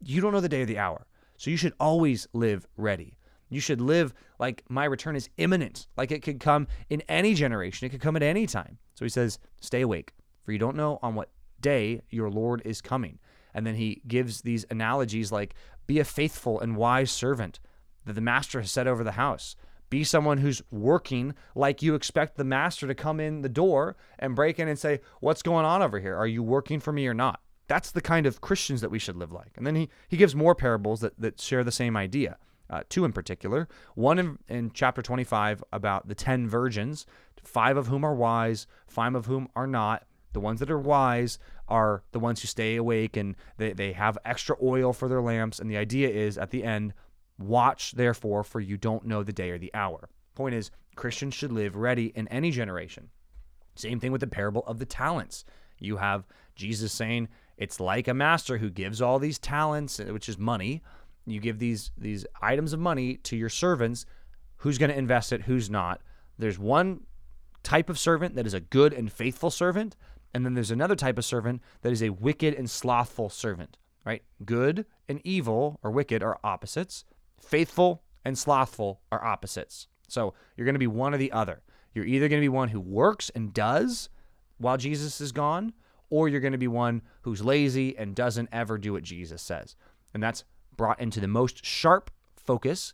you 0.02 0.20
don't 0.20 0.32
know 0.32 0.40
the 0.40 0.48
day 0.48 0.62
or 0.62 0.66
the 0.66 0.78
hour. 0.78 1.06
So 1.36 1.50
you 1.50 1.56
should 1.56 1.74
always 1.80 2.28
live 2.32 2.66
ready. 2.76 3.16
You 3.48 3.60
should 3.60 3.80
live 3.80 4.12
like 4.38 4.64
my 4.68 4.84
return 4.84 5.16
is 5.16 5.28
imminent, 5.36 5.86
like 5.96 6.10
it 6.10 6.22
could 6.22 6.40
come 6.40 6.66
in 6.90 7.02
any 7.02 7.34
generation, 7.34 7.86
it 7.86 7.90
could 7.90 8.00
come 8.00 8.16
at 8.16 8.22
any 8.22 8.46
time. 8.46 8.78
So 8.94 9.04
he 9.04 9.08
says, 9.08 9.38
stay 9.60 9.82
awake, 9.82 10.14
for 10.42 10.52
you 10.52 10.58
don't 10.58 10.76
know 10.76 10.98
on 11.02 11.14
what 11.14 11.30
day 11.60 12.02
your 12.10 12.30
Lord 12.30 12.62
is 12.64 12.80
coming. 12.80 13.18
And 13.54 13.66
then 13.66 13.76
he 13.76 14.02
gives 14.08 14.42
these 14.42 14.66
analogies 14.70 15.30
like 15.30 15.54
be 15.86 16.00
a 16.00 16.04
faithful 16.04 16.60
and 16.60 16.76
wise 16.76 17.10
servant 17.10 17.60
that 18.04 18.14
the 18.14 18.20
master 18.20 18.60
has 18.60 18.70
set 18.70 18.86
over 18.86 19.04
the 19.04 19.12
house. 19.12 19.56
Be 19.90 20.04
someone 20.04 20.38
who's 20.38 20.62
working 20.70 21.34
like 21.54 21.82
you 21.82 21.94
expect 21.94 22.36
the 22.36 22.44
master 22.44 22.86
to 22.86 22.94
come 22.94 23.20
in 23.20 23.42
the 23.42 23.48
door 23.48 23.96
and 24.18 24.34
break 24.34 24.58
in 24.58 24.66
and 24.66 24.78
say, 24.78 25.00
What's 25.20 25.42
going 25.42 25.64
on 25.64 25.82
over 25.82 26.00
here? 26.00 26.16
Are 26.16 26.26
you 26.26 26.42
working 26.42 26.80
for 26.80 26.92
me 26.92 27.06
or 27.06 27.14
not? 27.14 27.40
That's 27.68 27.90
the 27.90 28.00
kind 28.00 28.26
of 28.26 28.40
Christians 28.40 28.80
that 28.80 28.90
we 28.90 28.98
should 28.98 29.16
live 29.16 29.32
like. 29.32 29.52
And 29.56 29.66
then 29.66 29.74
he, 29.74 29.88
he 30.08 30.16
gives 30.16 30.34
more 30.34 30.54
parables 30.54 31.00
that, 31.00 31.18
that 31.20 31.40
share 31.40 31.64
the 31.64 31.72
same 31.72 31.96
idea. 31.96 32.38
Uh, 32.68 32.82
two 32.88 33.04
in 33.04 33.12
particular. 33.12 33.68
One 33.94 34.18
in, 34.18 34.38
in 34.48 34.70
chapter 34.72 35.02
25 35.02 35.62
about 35.72 36.08
the 36.08 36.14
10 36.14 36.48
virgins, 36.48 37.06
five 37.42 37.76
of 37.76 37.86
whom 37.88 38.04
are 38.04 38.14
wise, 38.14 38.66
five 38.86 39.14
of 39.14 39.26
whom 39.26 39.48
are 39.54 39.66
not. 39.66 40.04
The 40.32 40.40
ones 40.40 40.60
that 40.60 40.70
are 40.70 40.78
wise 40.78 41.38
are 41.68 42.02
the 42.12 42.18
ones 42.18 42.40
who 42.40 42.48
stay 42.48 42.76
awake 42.76 43.16
and 43.16 43.36
they, 43.58 43.72
they 43.72 43.92
have 43.92 44.18
extra 44.24 44.56
oil 44.62 44.92
for 44.92 45.08
their 45.08 45.22
lamps. 45.22 45.58
And 45.58 45.70
the 45.70 45.76
idea 45.76 46.08
is 46.08 46.36
at 46.36 46.50
the 46.50 46.64
end, 46.64 46.94
Watch, 47.38 47.92
therefore, 47.92 48.44
for 48.44 48.60
you 48.60 48.76
don't 48.76 49.06
know 49.06 49.22
the 49.22 49.32
day 49.32 49.50
or 49.50 49.58
the 49.58 49.74
hour. 49.74 50.08
Point 50.34 50.54
is, 50.54 50.70
Christians 50.94 51.34
should 51.34 51.52
live 51.52 51.76
ready 51.76 52.12
in 52.14 52.28
any 52.28 52.50
generation. 52.50 53.10
Same 53.74 53.98
thing 53.98 54.12
with 54.12 54.20
the 54.20 54.26
parable 54.26 54.62
of 54.66 54.78
the 54.78 54.86
talents. 54.86 55.44
You 55.78 55.96
have 55.96 56.26
Jesus 56.54 56.92
saying, 56.92 57.28
it's 57.56 57.80
like 57.80 58.08
a 58.08 58.14
master 58.14 58.58
who 58.58 58.70
gives 58.70 59.00
all 59.00 59.18
these 59.18 59.38
talents, 59.38 59.98
which 59.98 60.28
is 60.28 60.38
money. 60.38 60.82
You 61.26 61.40
give 61.40 61.58
these 61.58 61.90
these 61.96 62.26
items 62.42 62.72
of 62.72 62.80
money 62.80 63.16
to 63.18 63.36
your 63.36 63.48
servants. 63.48 64.06
Who's 64.58 64.78
going 64.78 64.90
to 64.90 64.98
invest 64.98 65.32
it? 65.32 65.42
Who's 65.42 65.70
not? 65.70 66.00
There's 66.38 66.58
one 66.58 67.06
type 67.62 67.88
of 67.88 67.98
servant 67.98 68.34
that 68.36 68.46
is 68.46 68.54
a 68.54 68.60
good 68.60 68.92
and 68.92 69.10
faithful 69.10 69.50
servant, 69.50 69.96
and 70.32 70.44
then 70.44 70.54
there's 70.54 70.70
another 70.70 70.96
type 70.96 71.18
of 71.18 71.24
servant 71.24 71.62
that 71.82 71.92
is 71.92 72.02
a 72.02 72.10
wicked 72.10 72.54
and 72.54 72.68
slothful 72.68 73.30
servant. 73.30 73.78
Right? 74.04 74.22
Good 74.44 74.84
and 75.08 75.20
evil 75.24 75.80
or 75.82 75.90
wicked 75.90 76.22
are 76.22 76.38
opposites. 76.44 77.04
Faithful 77.44 78.02
and 78.24 78.38
slothful 78.38 79.00
are 79.12 79.24
opposites. 79.24 79.86
So 80.08 80.34
you're 80.56 80.64
going 80.64 80.74
to 80.74 80.78
be 80.78 80.86
one 80.86 81.14
or 81.14 81.18
the 81.18 81.32
other. 81.32 81.62
You're 81.92 82.04
either 82.04 82.28
going 82.28 82.40
to 82.40 82.44
be 82.44 82.48
one 82.48 82.68
who 82.68 82.80
works 82.80 83.30
and 83.34 83.52
does 83.52 84.08
while 84.58 84.76
Jesus 84.76 85.20
is 85.20 85.32
gone, 85.32 85.72
or 86.10 86.28
you're 86.28 86.40
going 86.40 86.52
to 86.52 86.58
be 86.58 86.68
one 86.68 87.02
who's 87.22 87.44
lazy 87.44 87.96
and 87.96 88.14
doesn't 88.14 88.48
ever 88.52 88.78
do 88.78 88.92
what 88.92 89.02
Jesus 89.02 89.42
says. 89.42 89.76
And 90.12 90.22
that's 90.22 90.44
brought 90.76 91.00
into 91.00 91.20
the 91.20 91.28
most 91.28 91.64
sharp 91.64 92.10
focus 92.36 92.92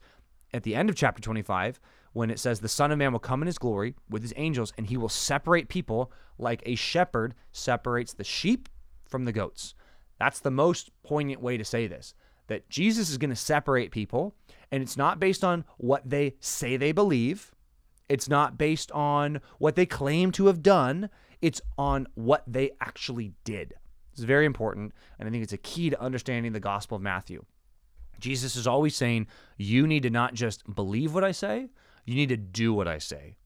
at 0.53 0.63
the 0.63 0.75
end 0.75 0.91
of 0.91 0.97
chapter 0.97 1.23
25 1.23 1.81
when 2.13 2.31
it 2.31 2.39
says, 2.39 2.61
The 2.61 2.69
Son 2.69 2.91
of 2.91 2.99
Man 2.99 3.13
will 3.13 3.21
come 3.21 3.43
in 3.43 3.47
his 3.47 3.59
glory 3.59 3.95
with 4.09 4.23
his 4.23 4.35
angels, 4.37 4.73
and 4.77 4.87
he 4.87 4.97
will 4.97 5.09
separate 5.09 5.69
people 5.69 6.13
like 6.39 6.63
a 6.67 6.75
shepherd 6.75 7.35
separates 7.53 8.13
the 8.13 8.25
sheep 8.25 8.69
from 9.05 9.25
the 9.25 9.33
goats. 9.33 9.75
That's 10.19 10.41
the 10.41 10.51
most 10.51 10.91
poignant 11.03 11.41
way 11.41 11.57
to 11.57 11.65
say 11.65 11.87
this 11.87 12.15
that 12.51 12.69
Jesus 12.69 13.11
is 13.11 13.17
going 13.17 13.31
to 13.31 13.37
separate 13.37 13.93
people, 13.93 14.35
and 14.73 14.83
it's 14.83 14.97
not 14.97 15.21
based 15.21 15.45
on 15.45 15.65
what 15.79 16.11
they 16.11 16.35
say 16.41 16.77
they 16.77 16.91
believe. 16.91 17.53
It's 18.09 18.29
not 18.29 18.59
based 18.59 18.91
on 18.91 19.41
what 19.59 19.77
they 19.77 19.87
claim 19.87 20.33
to 20.33 20.49
have 20.49 20.61
done. 20.61 21.11
It's 21.41 21.61
on 21.79 22.09
what 22.15 22.43
they 22.49 22.73
actually 22.81 23.35
did. 23.45 23.75
It's 24.13 24.23
very 24.23 24.47
important, 24.47 24.93
and 25.17 25.29
I 25.29 25.31
think 25.31 25.45
it's 25.45 25.53
a 25.53 25.59
key 25.59 25.91
to 25.91 26.01
understanding 26.03 26.53
the 26.53 26.59
Gospel 26.59 26.97
of 26.97 27.03
Matthew. 27.03 27.45
Jesus 28.19 28.57
is 28.57 28.67
always 28.67 28.97
saying, 28.97 29.29
You 29.57 29.87
need 29.87 30.03
to 30.03 30.11
not 30.11 30.35
just 30.35 30.75
believe 30.75 31.15
what 31.15 31.23
I 31.23 31.31
say, 31.31 31.69
you 32.05 32.17
need 32.17 32.31
to 32.31 32.37
do 32.37 32.75
what 32.75 32.89
I 32.89 32.99
say. 32.99 33.37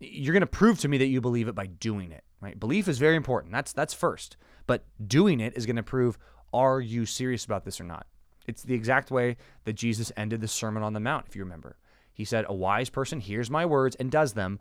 You're 0.00 0.34
going 0.34 0.42
to 0.42 0.46
prove 0.46 0.78
to 0.80 0.88
me 0.88 0.98
that 0.98 1.06
you 1.06 1.22
believe 1.22 1.48
it 1.48 1.54
by 1.54 1.66
doing 1.66 2.12
it, 2.12 2.24
right? 2.42 2.60
Belief 2.60 2.88
is 2.88 2.98
very 2.98 3.16
important. 3.16 3.54
That's 3.54 3.72
that's 3.72 3.94
first. 3.94 4.36
But 4.66 4.84
doing 5.04 5.40
it 5.40 5.56
is 5.56 5.64
going 5.64 5.76
to 5.76 5.82
prove 5.82 6.18
are 6.52 6.80
you 6.80 7.06
serious 7.06 7.46
about 7.46 7.64
this 7.64 7.80
or 7.80 7.84
not? 7.84 8.06
It's 8.50 8.62
the 8.64 8.74
exact 8.74 9.10
way 9.10 9.36
that 9.64 9.74
Jesus 9.74 10.12
ended 10.16 10.40
the 10.40 10.48
Sermon 10.48 10.82
on 10.82 10.92
the 10.92 11.00
Mount, 11.00 11.26
if 11.28 11.36
you 11.36 11.42
remember. 11.42 11.78
He 12.12 12.24
said, 12.24 12.44
A 12.48 12.54
wise 12.54 12.90
person 12.90 13.20
hears 13.20 13.48
my 13.48 13.64
words 13.64 13.96
and 13.96 14.10
does 14.10 14.34
them. 14.34 14.58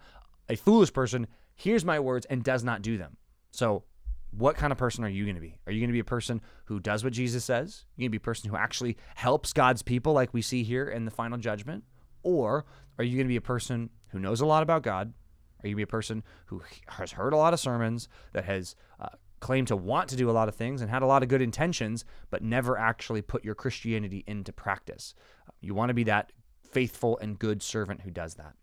A 0.47 0.55
foolish 0.55 0.93
person 0.93 1.27
hears 1.55 1.83
my 1.83 1.99
words 1.99 2.25
and 2.27 2.43
does 2.43 2.63
not 2.63 2.81
do 2.81 2.97
them. 2.97 3.17
So, 3.51 3.83
what 4.31 4.55
kind 4.55 4.71
of 4.71 4.77
person 4.77 5.03
are 5.03 5.09
you 5.09 5.25
going 5.25 5.35
to 5.35 5.41
be? 5.41 5.57
Are 5.65 5.71
you 5.71 5.79
going 5.79 5.89
to 5.89 5.93
be 5.93 5.99
a 5.99 6.03
person 6.03 6.39
who 6.65 6.79
does 6.79 7.03
what 7.03 7.13
Jesus 7.13 7.43
says? 7.43 7.83
Are 7.83 7.93
you 7.95 8.03
going 8.03 8.11
to 8.11 8.19
be 8.19 8.23
a 8.23 8.29
person 8.29 8.49
who 8.49 8.55
actually 8.55 8.95
helps 9.15 9.53
God's 9.53 9.81
people, 9.81 10.13
like 10.13 10.33
we 10.33 10.43
see 10.43 10.61
here 10.61 10.87
in 10.87 11.05
the 11.05 11.11
final 11.11 11.39
judgment? 11.39 11.83
Or 12.21 12.65
are 12.97 13.03
you 13.03 13.15
going 13.15 13.25
to 13.25 13.29
be 13.29 13.37
a 13.37 13.41
person 13.41 13.89
who 14.09 14.19
knows 14.19 14.39
a 14.39 14.45
lot 14.45 14.61
about 14.61 14.83
God? 14.83 15.11
Are 15.63 15.67
you 15.67 15.73
going 15.73 15.73
to 15.73 15.77
be 15.77 15.83
a 15.83 15.87
person 15.87 16.23
who 16.45 16.61
has 16.87 17.11
heard 17.11 17.33
a 17.33 17.37
lot 17.37 17.53
of 17.53 17.59
sermons, 17.59 18.07
that 18.33 18.45
has 18.45 18.75
uh, 18.99 19.09
claimed 19.39 19.67
to 19.67 19.75
want 19.75 20.09
to 20.09 20.15
do 20.15 20.29
a 20.29 20.33
lot 20.33 20.49
of 20.49 20.55
things 20.55 20.81
and 20.81 20.89
had 20.89 21.01
a 21.01 21.07
lot 21.07 21.23
of 21.23 21.29
good 21.29 21.41
intentions, 21.41 22.05
but 22.29 22.43
never 22.43 22.77
actually 22.77 23.21
put 23.21 23.43
your 23.43 23.55
Christianity 23.55 24.23
into 24.27 24.51
practice. 24.51 25.13
You 25.61 25.73
want 25.73 25.89
to 25.89 25.93
be 25.93 26.03
that 26.05 26.31
faithful 26.71 27.17
and 27.19 27.39
good 27.39 27.61
servant 27.61 28.01
who 28.01 28.11
does 28.11 28.35
that. 28.35 28.53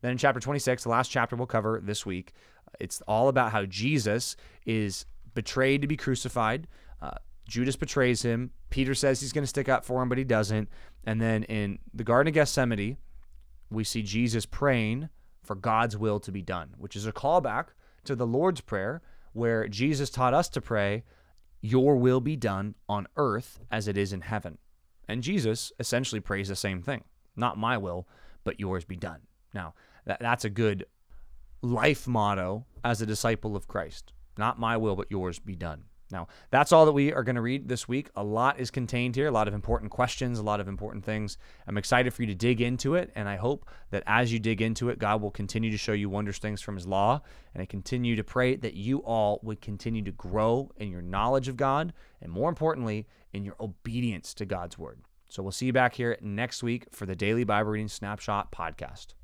Then 0.00 0.12
in 0.12 0.18
chapter 0.18 0.40
26, 0.40 0.82
the 0.82 0.88
last 0.88 1.10
chapter 1.10 1.36
we'll 1.36 1.46
cover 1.46 1.80
this 1.82 2.04
week, 2.04 2.32
it's 2.80 3.00
all 3.02 3.28
about 3.28 3.52
how 3.52 3.64
Jesus 3.66 4.36
is 4.66 5.06
betrayed 5.34 5.82
to 5.82 5.88
be 5.88 5.96
crucified. 5.96 6.66
Uh, 7.00 7.12
Judas 7.48 7.76
betrays 7.76 8.22
him. 8.22 8.50
Peter 8.70 8.94
says 8.94 9.20
he's 9.20 9.32
going 9.32 9.44
to 9.44 9.48
stick 9.48 9.68
up 9.68 9.84
for 9.84 10.02
him, 10.02 10.08
but 10.08 10.18
he 10.18 10.24
doesn't. 10.24 10.68
And 11.04 11.20
then 11.20 11.44
in 11.44 11.78
the 11.94 12.04
Garden 12.04 12.28
of 12.28 12.34
Gethsemane, 12.34 12.96
we 13.70 13.84
see 13.84 14.02
Jesus 14.02 14.46
praying 14.46 15.08
for 15.42 15.54
God's 15.54 15.96
will 15.96 16.20
to 16.20 16.32
be 16.32 16.42
done, 16.42 16.74
which 16.78 16.96
is 16.96 17.06
a 17.06 17.12
callback 17.12 17.68
to 18.04 18.14
the 18.14 18.26
Lord's 18.26 18.60
Prayer 18.60 19.02
where 19.32 19.68
Jesus 19.68 20.10
taught 20.10 20.34
us 20.34 20.48
to 20.50 20.60
pray, 20.60 21.04
Your 21.60 21.96
will 21.96 22.20
be 22.20 22.36
done 22.36 22.74
on 22.88 23.06
earth 23.16 23.60
as 23.70 23.88
it 23.88 23.96
is 23.96 24.12
in 24.12 24.22
heaven. 24.22 24.58
And 25.08 25.22
Jesus 25.22 25.72
essentially 25.78 26.20
prays 26.20 26.48
the 26.48 26.56
same 26.56 26.82
thing 26.82 27.04
not 27.36 27.58
my 27.58 27.78
will, 27.78 28.06
but 28.44 28.60
yours 28.60 28.84
be 28.84 28.96
done. 28.96 29.20
Now, 29.54 29.74
that, 30.04 30.20
that's 30.20 30.44
a 30.44 30.50
good 30.50 30.84
life 31.62 32.06
motto 32.06 32.66
as 32.84 33.00
a 33.00 33.06
disciple 33.06 33.56
of 33.56 33.68
Christ. 33.68 34.12
Not 34.36 34.58
my 34.58 34.76
will, 34.76 34.96
but 34.96 35.10
yours 35.10 35.38
be 35.38 35.56
done. 35.56 35.84
Now, 36.12 36.28
that's 36.50 36.72
all 36.72 36.84
that 36.84 36.92
we 36.92 37.12
are 37.12 37.22
going 37.22 37.36
to 37.36 37.42
read 37.42 37.68
this 37.68 37.88
week. 37.88 38.10
A 38.14 38.22
lot 38.22 38.60
is 38.60 38.70
contained 38.70 39.16
here, 39.16 39.28
a 39.28 39.32
lot 39.32 39.48
of 39.48 39.54
important 39.54 39.90
questions, 39.90 40.38
a 40.38 40.42
lot 40.42 40.60
of 40.60 40.68
important 40.68 41.04
things. 41.04 41.38
I'm 41.66 41.78
excited 41.78 42.12
for 42.12 42.22
you 42.22 42.28
to 42.28 42.34
dig 42.34 42.60
into 42.60 42.94
it, 42.94 43.10
and 43.14 43.28
I 43.28 43.36
hope 43.36 43.66
that 43.90 44.02
as 44.06 44.30
you 44.30 44.38
dig 44.38 44.60
into 44.60 44.90
it, 44.90 44.98
God 44.98 45.22
will 45.22 45.30
continue 45.30 45.70
to 45.70 45.78
show 45.78 45.92
you 45.92 46.10
wondrous 46.10 46.38
things 46.38 46.60
from 46.60 46.76
His 46.76 46.86
law. 46.86 47.22
And 47.54 47.62
I 47.62 47.66
continue 47.66 48.14
to 48.14 48.22
pray 48.22 48.56
that 48.56 48.74
you 48.74 48.98
all 48.98 49.40
would 49.42 49.62
continue 49.62 50.02
to 50.02 50.12
grow 50.12 50.70
in 50.76 50.90
your 50.90 51.02
knowledge 51.02 51.48
of 51.48 51.56
God, 51.56 51.94
and 52.20 52.30
more 52.30 52.50
importantly, 52.50 53.06
in 53.32 53.42
your 53.42 53.56
obedience 53.58 54.34
to 54.34 54.44
God's 54.44 54.76
word. 54.78 55.00
So 55.28 55.42
we'll 55.42 55.52
see 55.52 55.64
you 55.64 55.72
back 55.72 55.94
here 55.94 56.18
next 56.20 56.62
week 56.62 56.88
for 56.92 57.06
the 57.06 57.16
Daily 57.16 57.44
Bible 57.44 57.70
Reading 57.70 57.88
Snapshot 57.88 58.52
podcast. 58.52 59.14